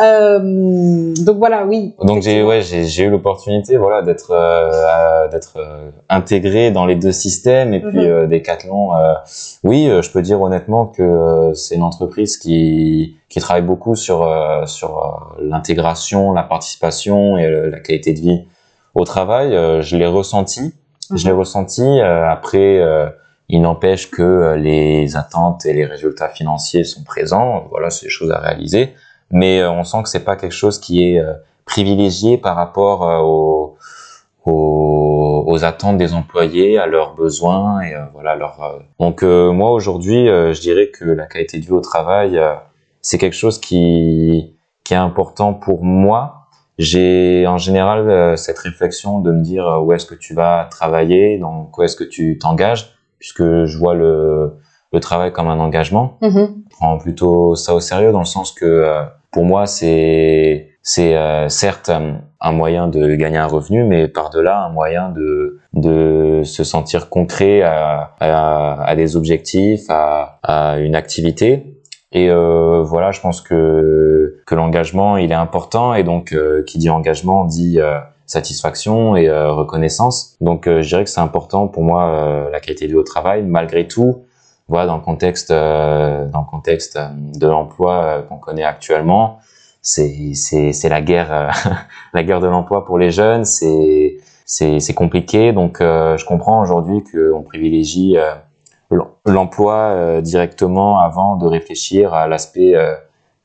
Euh, 0.00 1.14
donc 1.20 1.36
voilà, 1.38 1.66
oui. 1.66 1.94
Donc 2.02 2.22
j'ai 2.22 2.42
ouais 2.42 2.62
j'ai 2.62 3.04
eu 3.04 3.10
l'opportunité 3.10 3.76
voilà 3.76 4.02
d'être 4.02 4.30
euh, 4.30 5.28
d'être 5.28 5.54
euh, 5.58 5.90
intégré 6.08 6.70
dans 6.70 6.86
les 6.86 6.96
deux 6.96 7.12
systèmes 7.12 7.74
et 7.74 7.80
puis 7.80 7.98
mm 7.98 8.24
-hmm. 8.24 8.28
Decathlon 8.28 8.90
oui 9.64 9.90
je 10.04 10.10
peux 10.10 10.22
dire 10.22 10.40
honnêtement 10.40 10.86
que 10.86 11.52
c'est 11.54 11.74
une 11.74 11.82
entreprise 11.82 12.36
qui 12.38 13.16
qui 13.28 13.40
travaille 13.40 13.66
beaucoup 13.72 13.96
sur 13.96 14.18
sur 14.66 14.90
l'intégration, 15.40 16.32
la 16.32 16.42
participation 16.42 17.36
et 17.38 17.46
la 17.70 17.80
qualité 17.80 18.12
de 18.14 18.20
vie 18.20 18.40
au 18.94 19.04
travail. 19.04 19.48
je 19.88 19.96
l'ai 19.96 20.06
ressenti, 20.20 20.62
mm 20.62 20.70
-hmm. 20.70 21.18
je 21.18 21.24
l'ai 21.26 21.36
ressenti 21.42 21.86
après 22.36 22.68
il 23.48 23.60
n'empêche 23.60 24.10
que 24.10 24.54
les 24.56 25.16
attentes 25.16 25.66
et 25.66 25.72
les 25.72 25.84
résultats 25.84 26.28
financiers 26.28 26.84
sont 26.84 27.04
présents. 27.04 27.66
Voilà, 27.70 27.90
c'est 27.90 28.06
des 28.06 28.10
choses 28.10 28.30
à 28.30 28.38
réaliser 28.38 28.94
mais 29.32 29.60
euh, 29.60 29.72
on 29.72 29.82
sent 29.82 30.02
que 30.04 30.08
c'est 30.08 30.24
pas 30.24 30.36
quelque 30.36 30.54
chose 30.54 30.78
qui 30.78 31.02
est 31.02 31.18
euh, 31.18 31.32
privilégié 31.64 32.38
par 32.38 32.54
rapport 32.54 33.08
euh, 33.08 33.18
aux, 33.18 33.76
aux, 34.44 35.44
aux, 35.46 35.64
attentes 35.64 35.96
des 35.96 36.12
employés, 36.12 36.78
à 36.78 36.86
leurs 36.86 37.14
besoins 37.14 37.80
et 37.80 37.94
voilà 38.12 38.36
leur. 38.36 38.80
Donc 39.00 39.22
moi 39.22 39.70
aujourd'hui, 39.70 40.26
je 40.26 40.60
dirais 40.60 40.90
que 40.92 41.04
la 41.04 41.26
qualité 41.26 41.58
de 41.60 41.64
vie 41.64 41.70
au 41.70 41.80
travail, 41.80 42.40
c'est 43.00 43.18
quelque 43.18 43.36
chose 43.36 43.60
qui 43.60 44.56
qui 44.82 44.94
est 44.94 44.96
important 44.96 45.54
pour 45.54 45.84
moi. 45.84 46.48
J'ai 46.78 47.46
en 47.46 47.58
général 47.58 48.36
cette 48.36 48.58
réflexion 48.58 49.20
de 49.20 49.30
me 49.30 49.42
dire 49.42 49.80
où 49.84 49.92
est-ce 49.92 50.06
que 50.06 50.16
tu 50.16 50.34
vas 50.34 50.66
travailler, 50.68 51.38
donc 51.38 51.78
où 51.78 51.82
est-ce 51.84 51.94
que 51.94 52.02
tu 52.02 52.36
t'engages, 52.38 52.91
puisque 53.22 53.46
je 53.70 53.78
vois 53.78 53.94
le 53.94 54.14
le 54.94 55.00
travail 55.00 55.30
comme 55.32 55.48
un 55.56 55.60
engagement. 55.66 56.06
-hmm. 56.20 56.48
Je 56.70 56.76
prends 56.76 56.98
plutôt 56.98 57.54
ça 57.64 57.70
au 57.78 57.80
sérieux 57.90 58.12
dans 58.16 58.24
le 58.28 58.32
sens 58.36 58.48
que 58.60 58.68
pour 59.32 59.44
moi, 59.44 59.62
c'est 59.66 60.68
c'est 60.82 61.16
euh, 61.16 61.48
certes 61.48 61.90
un 62.40 62.52
moyen 62.52 62.88
de 62.88 63.14
gagner 63.22 63.38
un 63.38 63.46
revenu, 63.46 63.84
mais 63.84 64.02
par-delà 64.08 64.54
un 64.66 64.72
moyen 64.80 65.04
de 65.18 65.58
de 65.86 65.96
se 66.44 66.64
sentir 66.64 67.00
concret 67.16 67.62
à, 67.62 68.10
à, 68.20 68.82
à 68.90 68.92
des 68.96 69.10
objectifs, 69.20 69.86
à, 69.88 70.38
à, 70.42 70.78
une 70.86 70.96
activité. 71.02 71.50
Et 72.14 72.28
euh, 72.28 72.82
voilà, 72.92 73.08
je 73.16 73.20
pense 73.24 73.40
que 73.40 73.60
que 74.48 74.54
l'engagement 74.54 75.16
il 75.24 75.30
est 75.30 75.40
important 75.48 75.94
et 75.98 76.02
donc 76.10 76.24
euh, 76.32 76.62
qui 76.68 76.76
dit 76.82 76.90
engagement 76.90 77.40
dit 77.46 77.76
euh, 77.80 77.98
satisfaction 78.32 79.16
et 79.16 79.28
euh, 79.28 79.52
reconnaissance. 79.52 80.36
Donc 80.40 80.66
je 80.66 80.86
dirais 80.86 81.04
que 81.04 81.10
c'est 81.10 81.20
important 81.20 81.68
pour 81.68 81.82
moi 81.82 82.48
la 82.50 82.60
qualité 82.60 82.86
de 82.86 82.92
vie 82.92 82.98
au 82.98 83.02
travail 83.02 83.42
malgré 83.42 83.86
tout 83.86 84.22
voilà, 84.72 84.86
dans 84.86 84.96
le 84.96 85.02
contexte, 85.02 85.50
euh, 85.50 86.26
dans 86.28 86.40
le 86.40 86.46
contexte 86.46 86.98
de 86.98 87.46
l'emploi 87.46 88.04
euh, 88.04 88.22
qu'on 88.22 88.38
connaît 88.38 88.64
actuellement, 88.64 89.38
c'est 89.82 90.32
c'est 90.34 90.72
c'est 90.72 90.88
la 90.88 91.02
guerre, 91.02 91.32
euh, 91.32 91.50
la 92.14 92.22
guerre 92.22 92.40
de 92.40 92.46
l'emploi 92.46 92.84
pour 92.84 92.98
les 92.98 93.10
jeunes. 93.10 93.44
C'est 93.44 94.16
c'est 94.46 94.80
c'est 94.80 94.94
compliqué. 94.94 95.52
Donc 95.52 95.78
je 95.80 96.24
comprends 96.24 96.60
aujourd'hui 96.62 97.02
qu'on 97.04 97.42
privilégie 97.42 98.16
l'emploi 99.26 100.20
directement 100.20 100.98
avant 101.00 101.36
de 101.36 101.46
réfléchir 101.46 102.12
à 102.14 102.26
l'aspect 102.28 102.74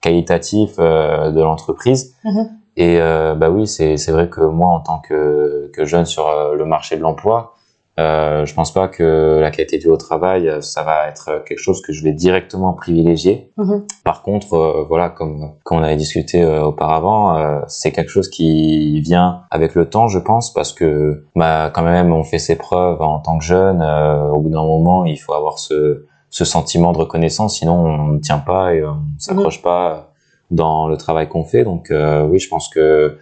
qualitatif 0.02 0.78
de 0.78 1.42
l'entreprise. 1.42 2.16
Mm-hmm. 2.26 2.50
Et 2.78 3.00
bah 3.00 3.50
oui, 3.50 3.68
c'est 3.68 3.98
c'est 3.98 4.12
vrai 4.12 4.30
que 4.30 4.42
moi 4.42 4.70
en 4.70 4.80
tant 4.80 5.00
que 5.00 5.72
que 5.74 5.86
jeune 5.86 6.06
sur 6.06 6.28
le 6.54 6.64
marché 6.66 6.96
de 6.96 7.02
l'emploi, 7.02 7.56
euh, 8.00 8.46
je 8.46 8.54
pense 8.54 8.72
pas 8.72 8.88
que 8.88 9.40
la 9.42 9.50
qualité 9.50 9.80
du 9.80 9.88
haut 9.88 9.98
travail, 9.98 10.52
ça 10.62 10.84
va 10.84 11.08
être 11.08 11.44
quelque 11.46 11.60
chose 11.60 11.82
que 11.82 11.94
je 11.94 12.04
vais 12.04 12.12
directement 12.12 12.74
privilégier. 12.74 13.52
Mm-hmm. 13.58 13.88
Par 14.04 14.22
contre, 14.22 14.54
euh, 14.54 14.86
voilà, 14.88 15.10
comme, 15.10 15.54
comme 15.64 15.80
on 15.80 15.84
avait 15.84 15.96
discuté 15.96 16.44
euh, 16.44 16.66
auparavant, 16.66 17.36
euh, 17.38 17.60
c'est 17.68 17.92
quelque 17.92 18.12
chose 18.12 18.30
qui 18.30 19.02
vient 19.02 19.42
avec 19.50 19.74
le 19.74 19.90
temps, 19.90 20.08
je 20.08 20.20
pense, 20.20 20.54
parce 20.54 20.74
que 20.74 21.26
bah, 21.36 21.72
quand 21.74 21.82
même, 21.82 22.14
on 22.14 22.24
fait 22.24 22.38
ses 22.38 22.56
preuves 22.56 23.02
en 23.02 23.20
tant 23.20 23.40
que 23.40 23.44
jeune. 23.44 23.82
Euh, 23.82 24.30
au 24.30 24.42
bout 24.42 24.50
d'un 24.50 24.64
moment, 24.64 25.06
il 25.06 25.18
faut 25.18 25.34
avoir 25.34 25.58
ce, 25.58 26.06
ce 26.30 26.46
sentiment 26.46 26.92
de 26.92 27.00
reconnaissance, 27.00 27.58
sinon 27.58 27.84
on 27.84 28.08
ne 28.10 28.20
tient 28.20 28.40
pas 28.40 28.76
et 28.76 28.86
on 28.86 29.00
s'accroche 29.18 29.60
mm-hmm. 29.60 29.64
pas 29.64 30.14
dans 30.52 30.88
le 30.88 30.98
travail 30.98 31.28
qu'on 31.28 31.44
fait. 31.44 31.64
Donc 31.64 31.92
oui, 31.92 32.40
je 32.40 32.50
pense 32.50 32.70
que 32.70 33.18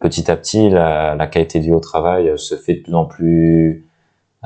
petit 0.00 0.30
à 0.30 0.36
petit, 0.36 0.68
la, 0.68 1.14
la 1.14 1.26
qualité 1.26 1.60
du 1.60 1.72
haut 1.72 1.80
travail 1.80 2.32
se 2.36 2.54
fait 2.54 2.74
de 2.74 2.82
plus 2.82 2.94
en 2.94 3.04
plus 3.06 3.86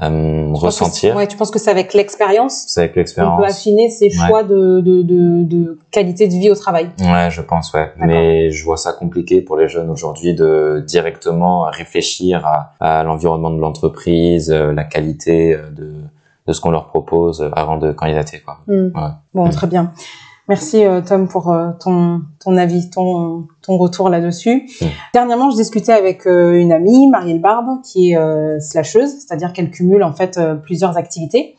euh, 0.02 0.52
ressentir. 0.52 1.14
Ouais, 1.16 1.26
tu 1.26 1.36
penses 1.36 1.50
que 1.50 1.58
c'est 1.58 1.70
avec 1.70 1.92
l'expérience 1.92 2.64
C'est 2.68 2.80
avec 2.80 2.96
l'expérience. 2.96 3.34
On 3.36 3.42
peut 3.42 3.48
affiner 3.48 3.90
ses 3.90 4.08
choix 4.08 4.44
de, 4.44 4.80
de, 4.80 5.02
de, 5.02 5.44
de, 5.44 5.78
qualité 5.90 6.26
de 6.26 6.32
vie 6.32 6.50
au 6.50 6.54
travail. 6.54 6.90
Ouais, 7.00 7.28
je 7.30 7.42
pense, 7.42 7.74
ouais. 7.74 7.92
Mais 7.96 8.50
je 8.50 8.64
vois 8.64 8.78
ça 8.78 8.92
compliqué 8.92 9.42
pour 9.42 9.56
les 9.56 9.68
jeunes 9.68 9.90
aujourd'hui 9.90 10.34
de 10.34 10.82
directement 10.86 11.64
réfléchir 11.64 12.46
à, 12.46 12.72
à 12.80 13.02
l'environnement 13.02 13.50
de 13.50 13.60
l'entreprise, 13.60 14.50
euh, 14.50 14.72
la 14.72 14.84
qualité 14.84 15.54
euh, 15.54 15.68
de, 15.70 15.92
de 16.46 16.52
ce 16.52 16.60
qu'on 16.62 16.70
leur 16.70 16.86
propose 16.86 17.50
avant 17.54 17.76
de 17.76 17.92
candidater, 17.92 18.40
quoi. 18.40 18.60
Mm. 18.68 18.96
Ouais. 18.96 19.10
Bon, 19.34 19.50
très 19.50 19.66
bien. 19.66 19.92
Merci 20.50 20.84
euh, 20.84 21.00
Tom 21.00 21.28
pour 21.28 21.52
euh, 21.52 21.70
ton, 21.78 22.22
ton 22.40 22.56
avis, 22.56 22.90
ton, 22.90 23.46
ton 23.62 23.76
retour 23.76 24.08
là-dessus. 24.08 24.68
Mmh. 24.80 24.86
Dernièrement, 25.14 25.48
je 25.52 25.54
discutais 25.56 25.92
avec 25.92 26.26
euh, 26.26 26.54
une 26.54 26.72
amie, 26.72 27.06
Marielle 27.06 27.40
Barbe, 27.40 27.80
qui 27.84 28.14
est 28.14 28.60
slasheuse, 28.60 29.12
c'est-à-dire 29.20 29.52
qu'elle 29.52 29.70
cumule 29.70 30.02
en 30.02 30.12
fait 30.12 30.40
plusieurs 30.64 30.96
activités. 30.96 31.54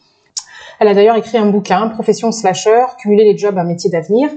Elle 0.81 0.89
a 0.89 0.93
d'ailleurs 0.93 1.15
écrit 1.15 1.37
un 1.37 1.45
bouquin, 1.45 1.87
Profession 1.87 2.33
slasher, 2.33 2.83
cumuler 3.01 3.23
les 3.23 3.37
jobs, 3.37 3.57
un 3.57 3.63
métier 3.63 3.89
d'avenir. 3.89 4.29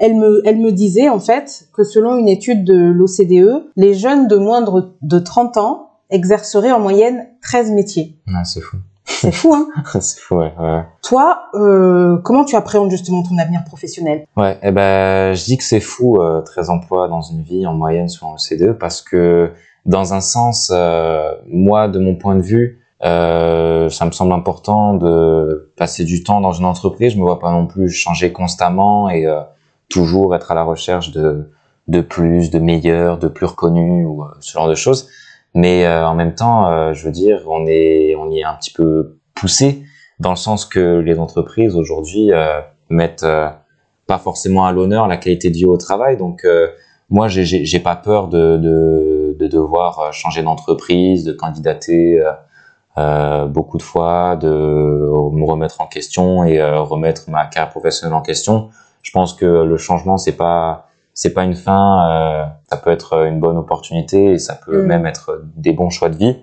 Elle 0.00 0.14
me, 0.14 0.40
elle 0.46 0.56
me 0.56 0.72
disait 0.72 1.10
en 1.10 1.20
fait 1.20 1.68
que 1.74 1.84
selon 1.84 2.16
une 2.16 2.28
étude 2.28 2.64
de 2.64 2.90
l'OCDE, 2.90 3.68
les 3.76 3.92
jeunes 3.92 4.26
de 4.26 4.36
moins 4.36 4.62
de 5.02 5.18
30 5.18 5.58
ans 5.58 5.90
exerceraient 6.08 6.72
en 6.72 6.80
moyenne 6.80 7.26
13 7.42 7.72
métiers. 7.72 8.16
Ouais, 8.26 8.44
c'est 8.44 8.62
fou. 8.62 8.78
C'est 9.20 9.32
fou, 9.32 9.52
hein 9.54 9.68
C'est 10.00 10.20
fou, 10.20 10.36
ouais. 10.36 10.52
ouais. 10.58 10.84
Toi, 11.02 11.42
euh, 11.54 12.18
comment 12.18 12.44
tu 12.44 12.54
appréhendes 12.54 12.90
justement 12.90 13.22
ton 13.22 13.36
avenir 13.38 13.64
professionnel? 13.64 14.26
Ouais, 14.36 14.58
eh 14.62 14.70
ben, 14.70 15.34
je 15.34 15.44
dis 15.44 15.56
que 15.56 15.64
c'est 15.64 15.80
fou, 15.80 16.20
euh, 16.20 16.40
13 16.42 16.70
emplois 16.70 17.08
dans 17.08 17.22
une 17.22 17.42
vie 17.42 17.66
en 17.66 17.74
moyenne 17.74 18.08
sur 18.08 18.28
le 18.30 18.36
C2, 18.36 18.74
parce 18.74 19.02
que 19.02 19.52
dans 19.86 20.14
un 20.14 20.20
sens, 20.20 20.70
euh, 20.72 21.32
moi, 21.48 21.88
de 21.88 21.98
mon 21.98 22.14
point 22.14 22.36
de 22.36 22.42
vue, 22.42 22.80
euh, 23.04 23.88
ça 23.88 24.04
me 24.06 24.12
semble 24.12 24.32
important 24.32 24.94
de 24.94 25.72
passer 25.76 26.04
du 26.04 26.22
temps 26.22 26.40
dans 26.40 26.52
une 26.52 26.64
entreprise. 26.64 27.12
Je 27.12 27.18
me 27.18 27.22
vois 27.22 27.40
pas 27.40 27.50
non 27.50 27.66
plus 27.66 27.90
changer 27.90 28.32
constamment 28.32 29.08
et 29.08 29.26
euh, 29.26 29.40
toujours 29.88 30.34
être 30.36 30.50
à 30.52 30.54
la 30.54 30.62
recherche 30.62 31.10
de 31.10 31.50
de 31.88 32.02
plus, 32.02 32.50
de 32.50 32.58
meilleur, 32.58 33.18
de 33.18 33.28
plus 33.28 33.46
reconnu 33.46 34.04
ou 34.04 34.22
euh, 34.22 34.28
ce 34.40 34.52
genre 34.52 34.68
de 34.68 34.74
choses. 34.74 35.08
Mais 35.54 35.86
euh, 35.86 36.06
en 36.06 36.14
même 36.14 36.34
temps, 36.34 36.68
euh, 36.68 36.92
je 36.92 37.04
veux 37.04 37.12
dire, 37.12 37.42
on 37.48 37.66
est, 37.66 38.14
on 38.16 38.30
y 38.30 38.40
est 38.40 38.44
un 38.44 38.54
petit 38.54 38.72
peu 38.72 39.18
poussé 39.34 39.82
dans 40.20 40.30
le 40.30 40.36
sens 40.36 40.64
que 40.64 40.98
les 40.98 41.18
entreprises 41.18 41.74
aujourd'hui 41.74 42.32
euh, 42.32 42.60
mettent 42.90 43.22
euh, 43.24 43.48
pas 44.06 44.18
forcément 44.18 44.66
à 44.66 44.72
l'honneur 44.72 45.06
la 45.06 45.16
qualité 45.16 45.50
de 45.50 45.54
vie 45.54 45.64
au 45.64 45.76
travail. 45.76 46.16
Donc 46.16 46.46
moi, 47.10 47.28
j'ai, 47.28 47.44
j'ai 47.44 47.78
pas 47.80 47.96
peur 47.96 48.28
de, 48.28 48.56
de, 48.56 49.36
de 49.38 49.46
devoir 49.46 50.12
changer 50.12 50.42
d'entreprise, 50.42 51.24
de 51.24 51.32
candidater 51.32 52.22
beaucoup 53.48 53.76
de 53.76 53.82
fois, 53.82 54.36
de 54.36 54.48
me 54.48 55.44
remettre 55.44 55.82
en 55.82 55.86
question 55.86 56.44
et 56.44 56.62
remettre 56.62 57.28
ma 57.28 57.44
carrière 57.44 57.70
professionnelle 57.70 58.14
en 58.14 58.22
question. 58.22 58.70
Je 59.02 59.10
pense 59.10 59.34
que 59.34 59.44
le 59.44 59.76
changement, 59.76 60.16
c'est 60.16 60.36
pas 60.36 60.87
c'est 61.20 61.32
pas 61.34 61.42
une 61.42 61.56
fin, 61.56 62.08
euh, 62.08 62.44
ça 62.70 62.76
peut 62.76 62.90
être 62.92 63.26
une 63.26 63.40
bonne 63.40 63.56
opportunité 63.56 64.34
et 64.34 64.38
ça 64.38 64.54
peut 64.54 64.82
Mm. 64.82 64.86
même 64.86 65.04
être 65.06 65.42
des 65.56 65.72
bons 65.72 65.90
choix 65.90 66.10
de 66.10 66.14
vie. 66.16 66.36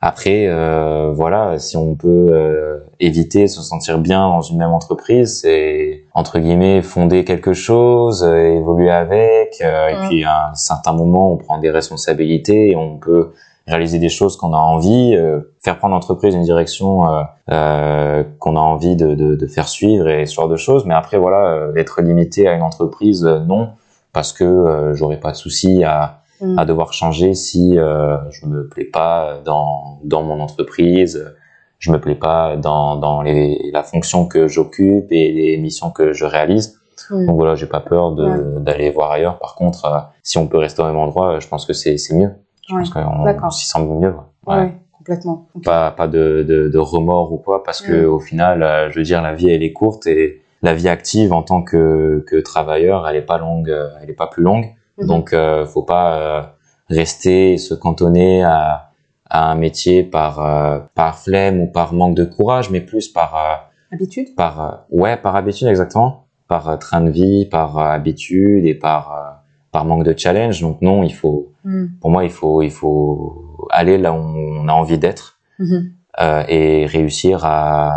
Après, 0.00 0.46
euh, 0.46 1.10
voilà, 1.12 1.58
si 1.58 1.76
on 1.76 1.96
peut 1.96 2.28
euh, 2.30 2.78
éviter 3.00 3.42
de 3.42 3.46
se 3.48 3.60
sentir 3.60 3.98
bien 3.98 4.20
dans 4.28 4.40
une 4.40 4.56
même 4.58 4.70
entreprise, 4.70 5.40
c'est 5.40 6.04
entre 6.14 6.38
guillemets 6.38 6.80
fonder 6.82 7.24
quelque 7.24 7.52
chose, 7.54 8.22
euh, 8.22 8.36
évoluer 8.60 8.92
avec, 8.92 9.60
euh, 9.60 9.88
et 9.88 9.94
Mm. 9.96 10.08
puis 10.08 10.24
à 10.24 10.50
un 10.50 10.54
certain 10.54 10.92
moment, 10.92 11.32
on 11.32 11.36
prend 11.36 11.58
des 11.58 11.70
responsabilités 11.72 12.70
et 12.70 12.76
on 12.76 12.98
peut 12.98 13.32
réaliser 13.66 13.98
des 13.98 14.08
choses 14.08 14.36
qu'on 14.36 14.52
a 14.54 14.58
envie, 14.58 15.16
euh, 15.16 15.40
faire 15.64 15.76
prendre 15.78 15.94
l'entreprise 15.94 16.36
une 16.36 16.42
direction 16.44 17.10
euh, 17.12 17.22
euh, 17.50 18.22
qu'on 18.38 18.54
a 18.54 18.60
envie 18.60 18.94
de, 18.94 19.16
de, 19.16 19.34
de 19.34 19.46
faire 19.48 19.66
suivre 19.66 20.08
et 20.08 20.24
ce 20.26 20.34
genre 20.36 20.48
de 20.48 20.56
choses. 20.56 20.86
Mais 20.86 20.94
après, 20.94 21.18
voilà, 21.18 21.48
euh, 21.48 21.74
être 21.74 22.00
limité 22.00 22.46
à 22.46 22.54
une 22.54 22.62
entreprise, 22.62 23.24
non, 23.24 23.70
parce 24.12 24.32
que 24.32 24.44
euh, 24.44 24.94
j'aurais 24.94 25.20
pas 25.20 25.30
de 25.32 25.36
souci 25.36 25.84
à, 25.84 26.20
Mm. 26.40 26.56
à 26.56 26.64
devoir 26.64 26.92
changer 26.92 27.34
si 27.34 27.76
euh, 27.76 28.16
je 28.30 28.46
me 28.46 28.68
plais 28.68 28.84
pas 28.84 29.40
dans 29.44 29.98
dans 30.04 30.22
mon 30.22 30.38
entreprise, 30.38 31.34
je 31.80 31.90
me 31.90 31.98
plais 32.00 32.14
pas 32.14 32.56
dans 32.56 32.94
dans 32.94 33.22
les, 33.22 33.58
la 33.72 33.82
fonction 33.82 34.24
que 34.24 34.46
j'occupe 34.46 35.10
et 35.10 35.32
les 35.32 35.56
missions 35.56 35.90
que 35.90 36.12
je 36.12 36.24
réalise. 36.24 36.78
Mm. 37.10 37.26
Donc 37.26 37.36
voilà, 37.38 37.56
j'ai 37.56 37.66
pas 37.66 37.80
peur 37.80 38.12
Ouais. 38.16 38.38
d'aller 38.60 38.90
voir 38.90 39.10
ailleurs. 39.10 39.38
Par 39.40 39.56
contre, 39.56 39.84
euh, 39.86 39.98
si 40.22 40.38
on 40.38 40.46
peut 40.46 40.58
rester 40.58 40.80
au 40.80 40.84
même 40.84 40.96
endroit, 40.96 41.40
je 41.40 41.48
pense 41.48 41.66
que 41.66 41.72
c'est 41.72 41.96
mieux. 42.12 42.30
Je 42.68 42.74
Ouais. 42.74 42.82
pense 42.82 42.90
qu'on 42.92 43.50
s'y 43.50 43.66
sent 43.66 43.80
mieux. 43.84 44.14
ouais. 44.46 44.74
Complètement. 44.96 45.48
Pas 45.64 45.90
pas 45.90 46.06
de, 46.06 46.44
de 46.46 46.68
de 46.68 46.78
remords 46.78 47.32
ou 47.32 47.38
quoi, 47.38 47.64
parce 47.64 47.80
que 47.82 48.04
Mm. 48.06 48.10
au 48.10 48.20
final, 48.20 48.62
euh, 48.62 48.90
je 48.90 48.98
veux 49.00 49.04
dire, 49.04 49.22
la 49.22 49.32
vie 49.34 49.50
elle 49.50 49.64
est 49.64 49.72
courte 49.72 50.06
et 50.06 50.40
la 50.62 50.74
vie 50.74 50.88
active 50.88 51.32
en 51.32 51.42
tant 51.42 51.62
que 51.62 52.24
que 52.26 52.36
travailleur, 52.36 53.06
elle 53.08 53.16
est 53.16 53.22
pas 53.22 53.38
longue, 53.38 53.70
euh, 53.70 53.88
elle 54.02 54.10
est 54.10 54.14
pas 54.14 54.26
plus 54.26 54.42
longue. 54.42 54.66
Mhm. 54.98 55.06
Donc, 55.06 55.32
euh, 55.32 55.64
faut 55.66 55.82
pas 55.84 56.16
euh, 56.18 56.42
rester 56.88 57.52
et 57.52 57.58
se 57.58 57.74
cantonner 57.74 58.42
à, 58.42 58.90
à 59.30 59.50
un 59.50 59.54
métier 59.54 60.02
par 60.02 60.40
euh, 60.44 60.80
par 60.94 61.18
flemme 61.18 61.60
ou 61.60 61.66
par 61.68 61.92
manque 61.92 62.14
de 62.16 62.24
courage, 62.24 62.70
mais 62.70 62.80
plus 62.80 63.08
par 63.08 63.34
euh, 63.36 63.54
Habitude 63.90 64.34
par 64.36 64.60
euh, 64.60 64.72
ouais 64.90 65.16
par 65.16 65.34
habitude 65.36 65.66
exactement, 65.68 66.26
par 66.46 66.78
train 66.78 67.00
de 67.00 67.10
vie, 67.10 67.46
par 67.46 67.78
habitude 67.78 68.66
et 68.66 68.74
par 68.74 69.12
euh, 69.12 69.30
par 69.72 69.84
manque 69.84 70.04
de 70.04 70.14
challenge. 70.16 70.60
Donc 70.60 70.82
non, 70.82 71.02
il 71.02 71.14
faut 71.14 71.52
Mm. 71.64 71.86
pour 72.00 72.10
moi 72.10 72.24
il 72.24 72.30
faut 72.30 72.62
il 72.62 72.70
faut 72.70 73.66
aller 73.70 73.98
là 73.98 74.12
où 74.12 74.16
on 74.16 74.68
a 74.68 74.72
envie 74.72 74.96
d'être 74.98 75.38
Mhm. 75.58 75.90
euh, 76.20 76.44
et 76.48 76.86
réussir 76.86 77.44
à, 77.44 77.88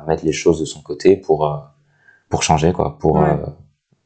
à 0.00 0.02
mettre 0.08 0.24
les 0.24 0.32
choses 0.32 0.58
de 0.60 0.64
son 0.64 0.80
côté 0.80 1.16
pour 1.16 1.46
euh, 1.46 1.56
pour 2.28 2.42
changer 2.42 2.72
quoi, 2.72 2.98
pour 2.98 3.16
Ouais. 3.16 3.30
euh, 3.30 3.46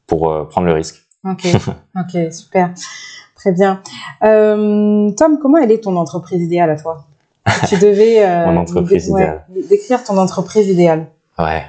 pour 0.07 0.29
euh, 0.31 0.45
prendre 0.47 0.67
le 0.67 0.73
risque. 0.73 1.05
Ok, 1.23 1.47
ok, 1.95 2.33
super. 2.33 2.73
Très 3.35 3.51
bien. 3.51 3.81
Euh, 4.23 5.09
Tom, 5.17 5.39
comment 5.41 5.57
elle 5.57 5.71
est 5.71 5.83
ton 5.83 5.95
entreprise 5.95 6.41
idéale 6.41 6.69
à 6.71 6.75
toi? 6.75 7.05
Tu 7.67 7.77
devais 7.77 8.23
Mon 8.47 8.57
entreprise 8.57 9.07
dé- 9.07 9.11
ouais, 9.11 9.21
idéale. 9.23 9.45
décrire 9.69 10.03
ton 10.03 10.17
entreprise 10.17 10.67
idéale. 10.67 11.07
Ouais. 11.39 11.63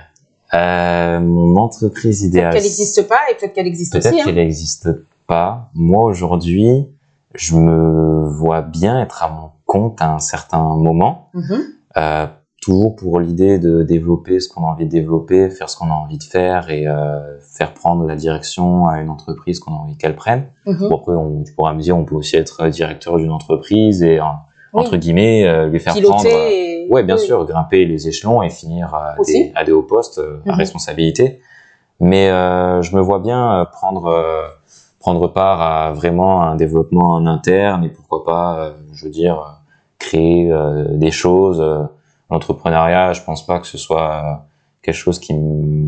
Euh, 0.54 1.18
mon 1.20 1.56
entreprise 1.56 2.20
Peut-être 2.20 2.28
idéale. 2.30 2.52
qu'elle 2.52 2.62
n'existe 2.62 3.08
pas 3.08 3.18
et 3.30 3.34
peut-être 3.36 3.54
qu'elle 3.54 3.66
existe 3.66 3.92
Peut-être 3.92 4.06
aussi. 4.12 4.20
hein. 4.20 4.24
qu'elle 4.26 4.34
n'existe 4.34 4.88
pas. 5.26 5.70
Moi 5.74 6.04
aujourd'hui, 6.04 6.88
je 7.34 7.56
me 7.56 8.28
vois 8.28 8.60
bien 8.60 9.00
être 9.00 9.22
à 9.22 9.28
mon 9.30 9.50
compte 9.64 10.02
à 10.02 10.12
un 10.12 10.18
certain 10.18 10.62
moment. 10.76 11.30
Mhm. 11.32 11.62
Euh, 11.96 12.26
toujours 12.62 12.94
pour 12.96 13.18
l'idée 13.20 13.58
de 13.58 13.82
développer 13.82 14.38
ce 14.40 14.48
qu'on 14.48 14.62
a 14.64 14.68
envie 14.70 14.86
de 14.86 14.90
développer, 14.90 15.50
faire 15.50 15.68
ce 15.68 15.76
qu'on 15.76 15.90
a 15.90 15.94
envie 15.94 16.16
de 16.18 16.22
faire 16.22 16.70
et 16.70 16.86
euh, 16.86 17.38
faire 17.40 17.74
prendre 17.74 18.06
la 18.06 18.14
direction 18.14 18.86
à 18.86 19.00
une 19.00 19.10
entreprise 19.10 19.58
qu'on 19.58 19.72
a 19.72 19.78
envie 19.78 19.96
qu'elle 19.98 20.14
prenne. 20.14 20.46
Bon, 20.64 20.96
après, 20.96 21.12
on, 21.12 21.42
tu 21.42 21.52
pourras 21.54 21.74
me 21.74 21.80
dire, 21.80 21.98
on 21.98 22.04
peut 22.04 22.14
aussi 22.14 22.36
être 22.36 22.68
directeur 22.68 23.16
d'une 23.18 23.32
entreprise 23.32 24.02
et, 24.02 24.20
Oui. 24.20 24.80
entre 24.80 24.96
guillemets, 24.96 25.44
euh, 25.46 25.66
lui 25.66 25.80
faire 25.80 25.92
Piloter 25.92 26.08
prendre... 26.14 26.28
euh, 26.30 26.48
et... 26.50 26.88
Ouais, 26.90 27.02
bien 27.02 27.16
oui. 27.16 27.20
sûr, 27.26 27.44
grimper 27.46 27.84
les 27.84 28.06
échelons 28.08 28.42
et 28.42 28.48
finir 28.50 28.94
à, 28.94 29.16
des, 29.26 29.52
à 29.56 29.64
des 29.64 29.72
hauts 29.72 29.82
postes 29.82 30.18
euh, 30.18 30.40
à 30.46 30.52
Mhm. 30.52 30.58
responsabilité. 30.58 31.40
Mais 32.00 32.30
euh, 32.30 32.80
je 32.80 32.94
me 32.96 33.00
vois 33.02 33.18
bien 33.18 33.60
euh, 33.60 33.64
prendre 33.64 34.06
euh, 34.06 34.42
prendre 35.00 35.26
part 35.26 35.60
à 35.60 35.92
vraiment 35.92 36.42
un 36.42 36.54
développement 36.54 37.10
en 37.14 37.26
interne 37.26 37.82
et 37.84 37.88
pourquoi 37.88 38.22
pas, 38.24 38.58
euh, 38.58 38.70
je 38.92 39.04
veux 39.06 39.10
dire, 39.10 39.60
créer 39.98 40.50
euh, 40.52 40.84
des 40.96 41.10
choses. 41.10 41.60
L'entrepreneuriat, 42.32 43.12
je 43.12 43.22
pense 43.22 43.46
pas 43.46 43.60
que 43.60 43.66
ce 43.66 43.78
soit 43.78 44.10
euh, 44.10 44.34
quelque 44.82 44.94
chose 44.96 45.18
qui 45.20 45.34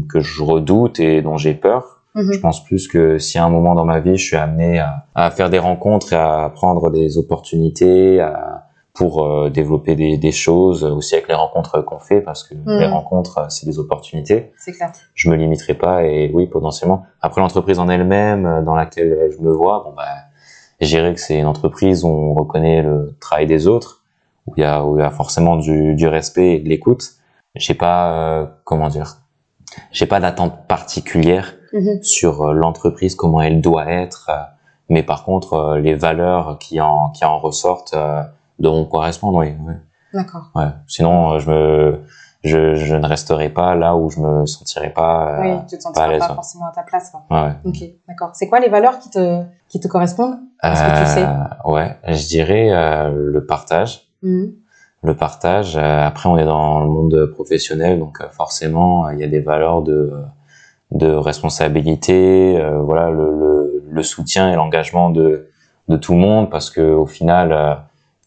que 0.08 0.20
je 0.20 0.42
redoute 0.42 1.00
et 1.00 1.22
dont 1.22 1.36
j'ai 1.36 1.54
peur. 1.54 2.02
Mhm. 2.14 2.32
Je 2.32 2.38
pense 2.38 2.62
plus 2.62 2.86
que 2.86 3.18
si 3.18 3.38
à 3.38 3.44
un 3.44 3.48
moment 3.48 3.74
dans 3.74 3.84
ma 3.84 3.98
vie, 3.98 4.16
je 4.16 4.24
suis 4.24 4.36
amené 4.36 4.78
à, 4.78 5.06
à 5.16 5.30
faire 5.32 5.50
des 5.50 5.58
rencontres 5.58 6.12
et 6.12 6.16
à 6.16 6.50
prendre 6.54 6.90
des 6.90 7.18
opportunités 7.18 8.20
à- 8.20 8.60
pour 8.92 9.24
euh, 9.26 9.50
développer 9.50 9.96
des, 9.96 10.16
des 10.18 10.30
choses, 10.30 10.84
aussi 10.84 11.14
avec 11.16 11.26
les 11.26 11.34
rencontres 11.34 11.80
qu'on 11.80 11.98
fait, 11.98 12.20
parce 12.20 12.44
que 12.44 12.54
les 12.78 12.86
rencontres, 12.86 13.38
euh, 13.38 13.44
c'est 13.48 13.66
des 13.66 13.80
opportunités. 13.80 14.52
C'est 14.56 14.70
clair. 14.70 14.92
Je 15.14 15.28
me 15.30 15.34
limiterai 15.34 15.74
pas 15.74 16.04
et 16.04 16.30
oui, 16.32 16.46
potentiellement. 16.46 17.02
Après, 17.20 17.40
l'entreprise 17.40 17.80
en 17.80 17.88
elle-même, 17.88 18.62
dans 18.64 18.76
laquelle 18.76 19.32
je 19.36 19.42
me 19.42 19.50
vois, 19.50 19.82
bon 19.84 19.94
bah, 19.96 20.04
je 20.80 20.86
dirais 20.86 21.12
que 21.12 21.18
c'est 21.18 21.36
une 21.36 21.46
entreprise 21.46 22.04
où 22.04 22.08
on 22.08 22.34
reconnaît 22.34 22.82
le 22.82 23.16
travail 23.18 23.46
des 23.48 23.66
autres, 23.66 24.03
où 24.46 24.54
il 24.56 24.60
y 24.60 24.64
a, 24.64 24.84
où 24.84 24.98
il 24.98 25.02
y 25.02 25.04
a 25.04 25.10
forcément 25.10 25.56
du, 25.56 25.94
du 25.94 26.06
respect 26.08 26.54
et 26.54 26.58
de 26.60 26.68
l'écoute. 26.68 27.04
J'ai 27.54 27.74
pas, 27.74 28.12
euh, 28.12 28.46
comment 28.64 28.88
dire, 28.88 29.16
j'ai 29.92 30.06
pas 30.06 30.20
d'attente 30.20 30.66
particulière 30.68 31.54
Mhm. 31.72 32.02
sur 32.04 32.42
euh, 32.42 32.52
l'entreprise, 32.52 33.16
comment 33.16 33.40
elle 33.40 33.60
doit 33.60 33.90
être. 33.90 34.26
euh, 34.30 34.42
Mais 34.88 35.02
par 35.02 35.24
contre, 35.24 35.54
euh, 35.54 35.78
les 35.80 35.94
valeurs 35.96 36.56
qui 36.60 36.80
en, 36.80 37.10
qui 37.10 37.24
en 37.24 37.38
ressortent 37.40 37.94
euh, 37.94 38.22
devront 38.60 38.84
correspondre, 38.84 39.38
oui. 39.38 39.54
oui. 39.66 39.74
D'accord. 40.12 40.50
Ouais. 40.54 40.68
Sinon, 40.86 41.32
euh, 41.32 41.38
je 41.40 41.50
me, 41.50 42.00
je, 42.44 42.74
je 42.76 42.94
ne 42.94 43.04
resterai 43.06 43.48
pas 43.48 43.74
là 43.74 43.96
où 43.96 44.08
je 44.08 44.20
me 44.20 44.46
sentirai 44.46 44.90
pas. 44.90 45.40
oui, 45.40 45.50
euh, 45.50 45.56
tu 45.68 45.76
te 45.78 45.82
sentiras 45.82 46.06
pas 46.06 46.28
ouais. 46.28 46.34
forcément 46.34 46.66
à 46.66 46.72
ta 46.72 46.82
place. 46.84 47.10
Quoi. 47.10 47.22
ouais. 47.30 47.52
Ok, 47.64 47.82
d'accord. 48.06 48.30
C'est 48.34 48.48
quoi 48.48 48.60
les 48.60 48.68
valeurs 48.68 49.00
qui 49.00 49.10
te, 49.10 49.42
qui 49.68 49.80
te 49.80 49.88
correspondent? 49.88 50.38
Est-ce 50.62 50.80
que 50.82 51.00
tu 51.00 51.06
sais? 51.10 51.24
Euh, 51.24 51.70
Ouais, 51.72 51.96
je 52.06 52.26
dirais 52.28 52.70
euh, 52.70 53.10
le 53.32 53.44
partage. 53.46 54.03
Mhm. 54.24 54.54
Le 55.04 55.14
partage. 55.16 55.76
euh, 55.76 56.00
après, 56.06 56.28
on 56.30 56.38
est 56.38 56.46
dans 56.46 56.80
le 56.82 56.88
monde 56.88 57.26
professionnel, 57.34 57.98
donc 58.00 58.20
euh, 58.22 58.28
forcément, 58.30 59.10
il 59.10 59.18
y 59.20 59.24
a 59.24 59.28
des 59.28 59.40
valeurs 59.40 59.82
de 59.82 60.12
de 60.92 61.08
responsabilité, 61.08 62.56
euh, 62.60 62.78
voilà, 62.80 63.10
le, 63.10 63.82
le, 63.90 64.02
soutien 64.04 64.52
et 64.52 64.56
l'engagement 64.56 65.10
de 65.10 65.48
de 65.88 65.96
tout 65.98 66.12
le 66.14 66.20
monde, 66.20 66.50
parce 66.50 66.70
que 66.70 66.80
au 66.82 67.06
final, 67.06 67.52
euh, 67.52 67.74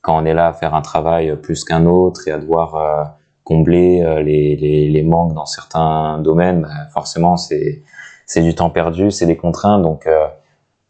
quand 0.02 0.18
on 0.22 0.26
est 0.26 0.34
là 0.36 0.48
à 0.50 0.54
faire 0.54 0.76
un 0.76 0.82
travail 0.82 1.36
plus 1.42 1.64
qu'un 1.66 1.86
autre 1.88 2.28
et 2.28 2.32
à 2.32 2.40
devoir 2.40 2.76
euh, 2.76 3.04
combler 3.44 4.04
euh, 4.04 4.22
les, 4.22 4.56
les, 4.58 4.90
les 4.90 5.04
manques 5.04 5.34
dans 5.34 5.46
certains 5.46 6.20
domaines, 6.20 6.62
bah, 6.64 6.70
forcément, 6.94 7.38
c'est 7.38 7.84
c'est 8.28 8.42
du 8.44 8.54
temps 8.56 8.70
perdu, 8.72 9.12
c'est 9.12 9.26
des 9.28 9.38
contraintes. 9.38 9.82
Donc, 9.84 10.06
euh, 10.08 10.28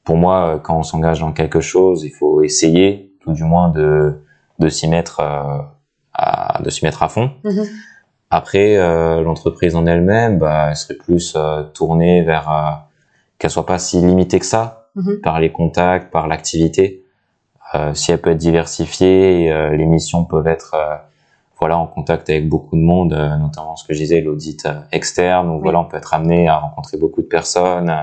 pour 0.04 0.18
moi, 0.18 0.56
euh, 0.56 0.60
quand 0.60 0.78
on 0.78 0.84
s'engage 0.84 1.20
dans 1.22 1.34
quelque 1.34 1.62
chose, 1.62 2.04
il 2.04 2.12
faut 2.12 2.42
essayer, 2.44 3.14
tout 3.22 3.34
du 3.34 3.44
moins, 3.46 3.70
de 3.70 4.20
de 4.60 4.70
s'y 4.70 4.88
mettre 4.88 5.20
euh, 5.20 5.60
à 6.14 6.62
de 6.64 6.70
s'y 6.70 6.84
mettre 6.86 7.04
à 7.04 7.10
fond. 7.10 7.32
Mhm. 7.44 7.66
Après, 8.30 8.76
euh, 8.78 9.22
l'entreprise 9.22 9.76
en 9.76 9.86
elle-même, 9.86 10.38
bah, 10.40 10.68
elle 10.70 10.76
serait 10.76 10.96
plus 10.96 11.34
euh, 11.36 11.64
tournée 11.64 12.22
vers 12.24 12.52
euh, 12.52 12.72
qu'elle 13.38 13.52
soit 13.52 13.66
pas 13.66 13.80
si 13.80 14.00
limitée 14.02 14.40
que 14.40 14.46
ça 14.46 14.74
Mhm. 14.96 15.22
par 15.22 15.40
les 15.40 15.52
contacts, 15.52 16.12
par 16.12 16.28
l'activité. 16.28 17.04
Euh, 17.76 17.94
si 17.94 18.12
elle 18.12 18.20
peut 18.20 18.32
être 18.32 18.38
diversifiée, 18.38 19.52
euh, 19.52 19.76
les 19.76 19.86
missions 19.86 20.26
peuvent 20.26 20.48
être 20.48 20.74
euh, 20.74 20.96
voilà 21.60 21.78
en 21.78 21.86
contact 21.86 22.30
avec 22.32 22.50
beaucoup 22.50 22.76
de 22.76 22.82
monde, 22.82 23.14
notamment 23.40 23.76
ce 23.76 23.86
que 23.88 23.94
je 23.94 24.00
disais, 24.00 24.22
l'audit 24.22 24.68
externe. 24.92 25.50
Où 25.50 25.56
Oui. 25.56 25.60
voilà, 25.64 25.80
on 25.80 25.86
peut 25.86 25.98
être 25.98 26.14
amené 26.16 26.48
à 26.48 26.58
rencontrer 26.58 26.98
beaucoup 26.98 27.22
de 27.22 27.28
personnes 27.28 27.94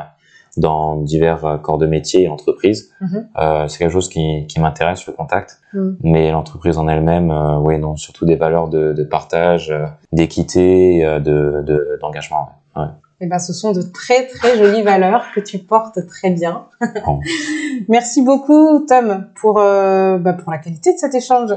dans 0.57 0.97
divers 0.97 1.45
euh, 1.45 1.57
corps 1.59 1.79
de 1.79 1.87
métier 1.87 2.23
et 2.23 2.29
entreprises. 2.29 2.91
Mhm. 3.01 3.29
Euh, 3.39 3.69
c'est 3.69 3.79
quelque 3.79 3.93
chose 3.93 4.09
qui, 4.09 4.47
qui 4.49 4.61
m'intéresse, 4.61 5.07
le 5.07 5.13
contact. 5.13 5.61
Mhm. 5.73 5.97
Mais 6.03 6.31
l'entreprise 6.31 6.79
en 6.79 6.89
elle-même, 6.89 7.31
euh, 7.31 7.59
oui, 7.59 7.79
non, 7.79 7.97
surtout 7.97 8.25
des 8.27 8.37
valeurs 8.37 8.69
de, 8.69 8.93
de 8.93 9.05
partage, 9.05 9.71
euh, 9.71 9.87
d'équité, 10.13 11.03
de 11.21 11.63
de- 11.67 11.99
d'engagement. 12.01 12.49
ouais. 12.77 12.83
Ouais. 12.83 12.89
Eh 13.21 13.27
ben, 13.27 13.39
ce 13.39 13.53
sont 13.53 13.73
de 13.73 13.81
très 13.81 14.27
très 14.27 14.59
jolies 14.59 14.83
valeurs 14.83 15.25
que 15.35 15.41
tu 15.41 15.59
portes 15.59 16.05
très 16.09 16.31
bien. 16.31 16.65
Bon. 17.07 17.21
Merci 17.89 18.23
beaucoup 18.23 18.85
Tom 18.89 19.29
pour 19.41 19.55
bah, 19.55 20.33
pour 20.33 20.51
la 20.51 20.59
qualité 20.59 20.93
de 20.93 20.99
cet 20.99 21.15
échange, 21.15 21.51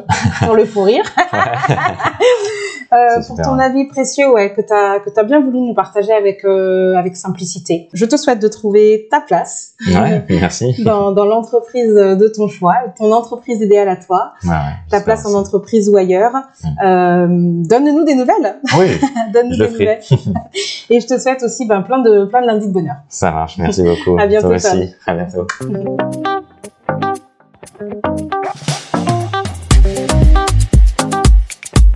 pour 0.45 0.53
le 0.55 0.65
fou 0.65 0.83
rire, 0.83 1.03
Euh, 2.93 3.21
pour 3.27 3.35
ton 3.41 3.59
avis 3.59 3.85
précieux 3.85 4.31
ouais 4.31 4.53
que 4.53 4.61
t'as 4.61 4.99
que 4.99 5.09
t'as 5.09 5.23
bien 5.23 5.41
voulu 5.41 5.59
nous 5.59 5.73
partager 5.73 6.13
avec 6.13 6.45
euh, 6.45 6.95
avec 6.95 7.17
simplicité. 7.17 7.89
Je 7.93 8.05
te 8.05 8.15
souhaite 8.15 8.41
de 8.41 8.47
trouver 8.47 9.07
ta 9.11 9.19
place 9.19 9.73
Ouais, 9.93 10.23
merci. 10.29 10.83
dans 10.83 11.11
dans 11.11 11.25
l'entreprise 11.25 11.93
de 11.93 12.27
ton 12.27 12.47
choix, 12.47 12.75
ton 12.97 13.11
entreprise 13.11 13.61
idéale 13.61 13.89
à 13.89 13.97
toi, 13.97 14.31
Ouais, 14.45 14.51
ta 14.89 15.01
place 15.01 15.25
en 15.25 15.33
entreprise 15.33 15.89
ou 15.89 15.97
ailleurs. 15.97 16.33
Mm. 16.33 16.67
Euh, 16.85 17.27
Donne-nous 17.67 18.05
des 18.05 18.15
nouvelles, 18.15 18.55
Oui, 18.77 18.87
donne-nous 19.33 19.57
des 19.57 19.69
nouvelles. 19.69 19.99
Et 20.89 20.99
je 21.01 21.07
te 21.07 21.19
souhaite 21.19 21.43
aussi 21.43 21.65
ben, 21.67 21.81
plein 21.81 21.99
de 21.99 22.25
plein 22.25 22.41
de 22.41 22.47
lundis 22.47 22.67
de 22.67 22.73
bonheur. 22.73 22.95
Ça 23.09 23.31
marche, 23.31 23.57
merci 23.57 23.83
beaucoup. 23.83 24.17
À 24.19 24.27
bientôt, 24.27 24.47
Toi 24.49 24.59
Tom. 24.59 24.79
aussi, 24.79 24.93
à 25.05 25.13
bientôt. 25.13 25.47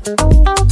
Thank 0.03 0.70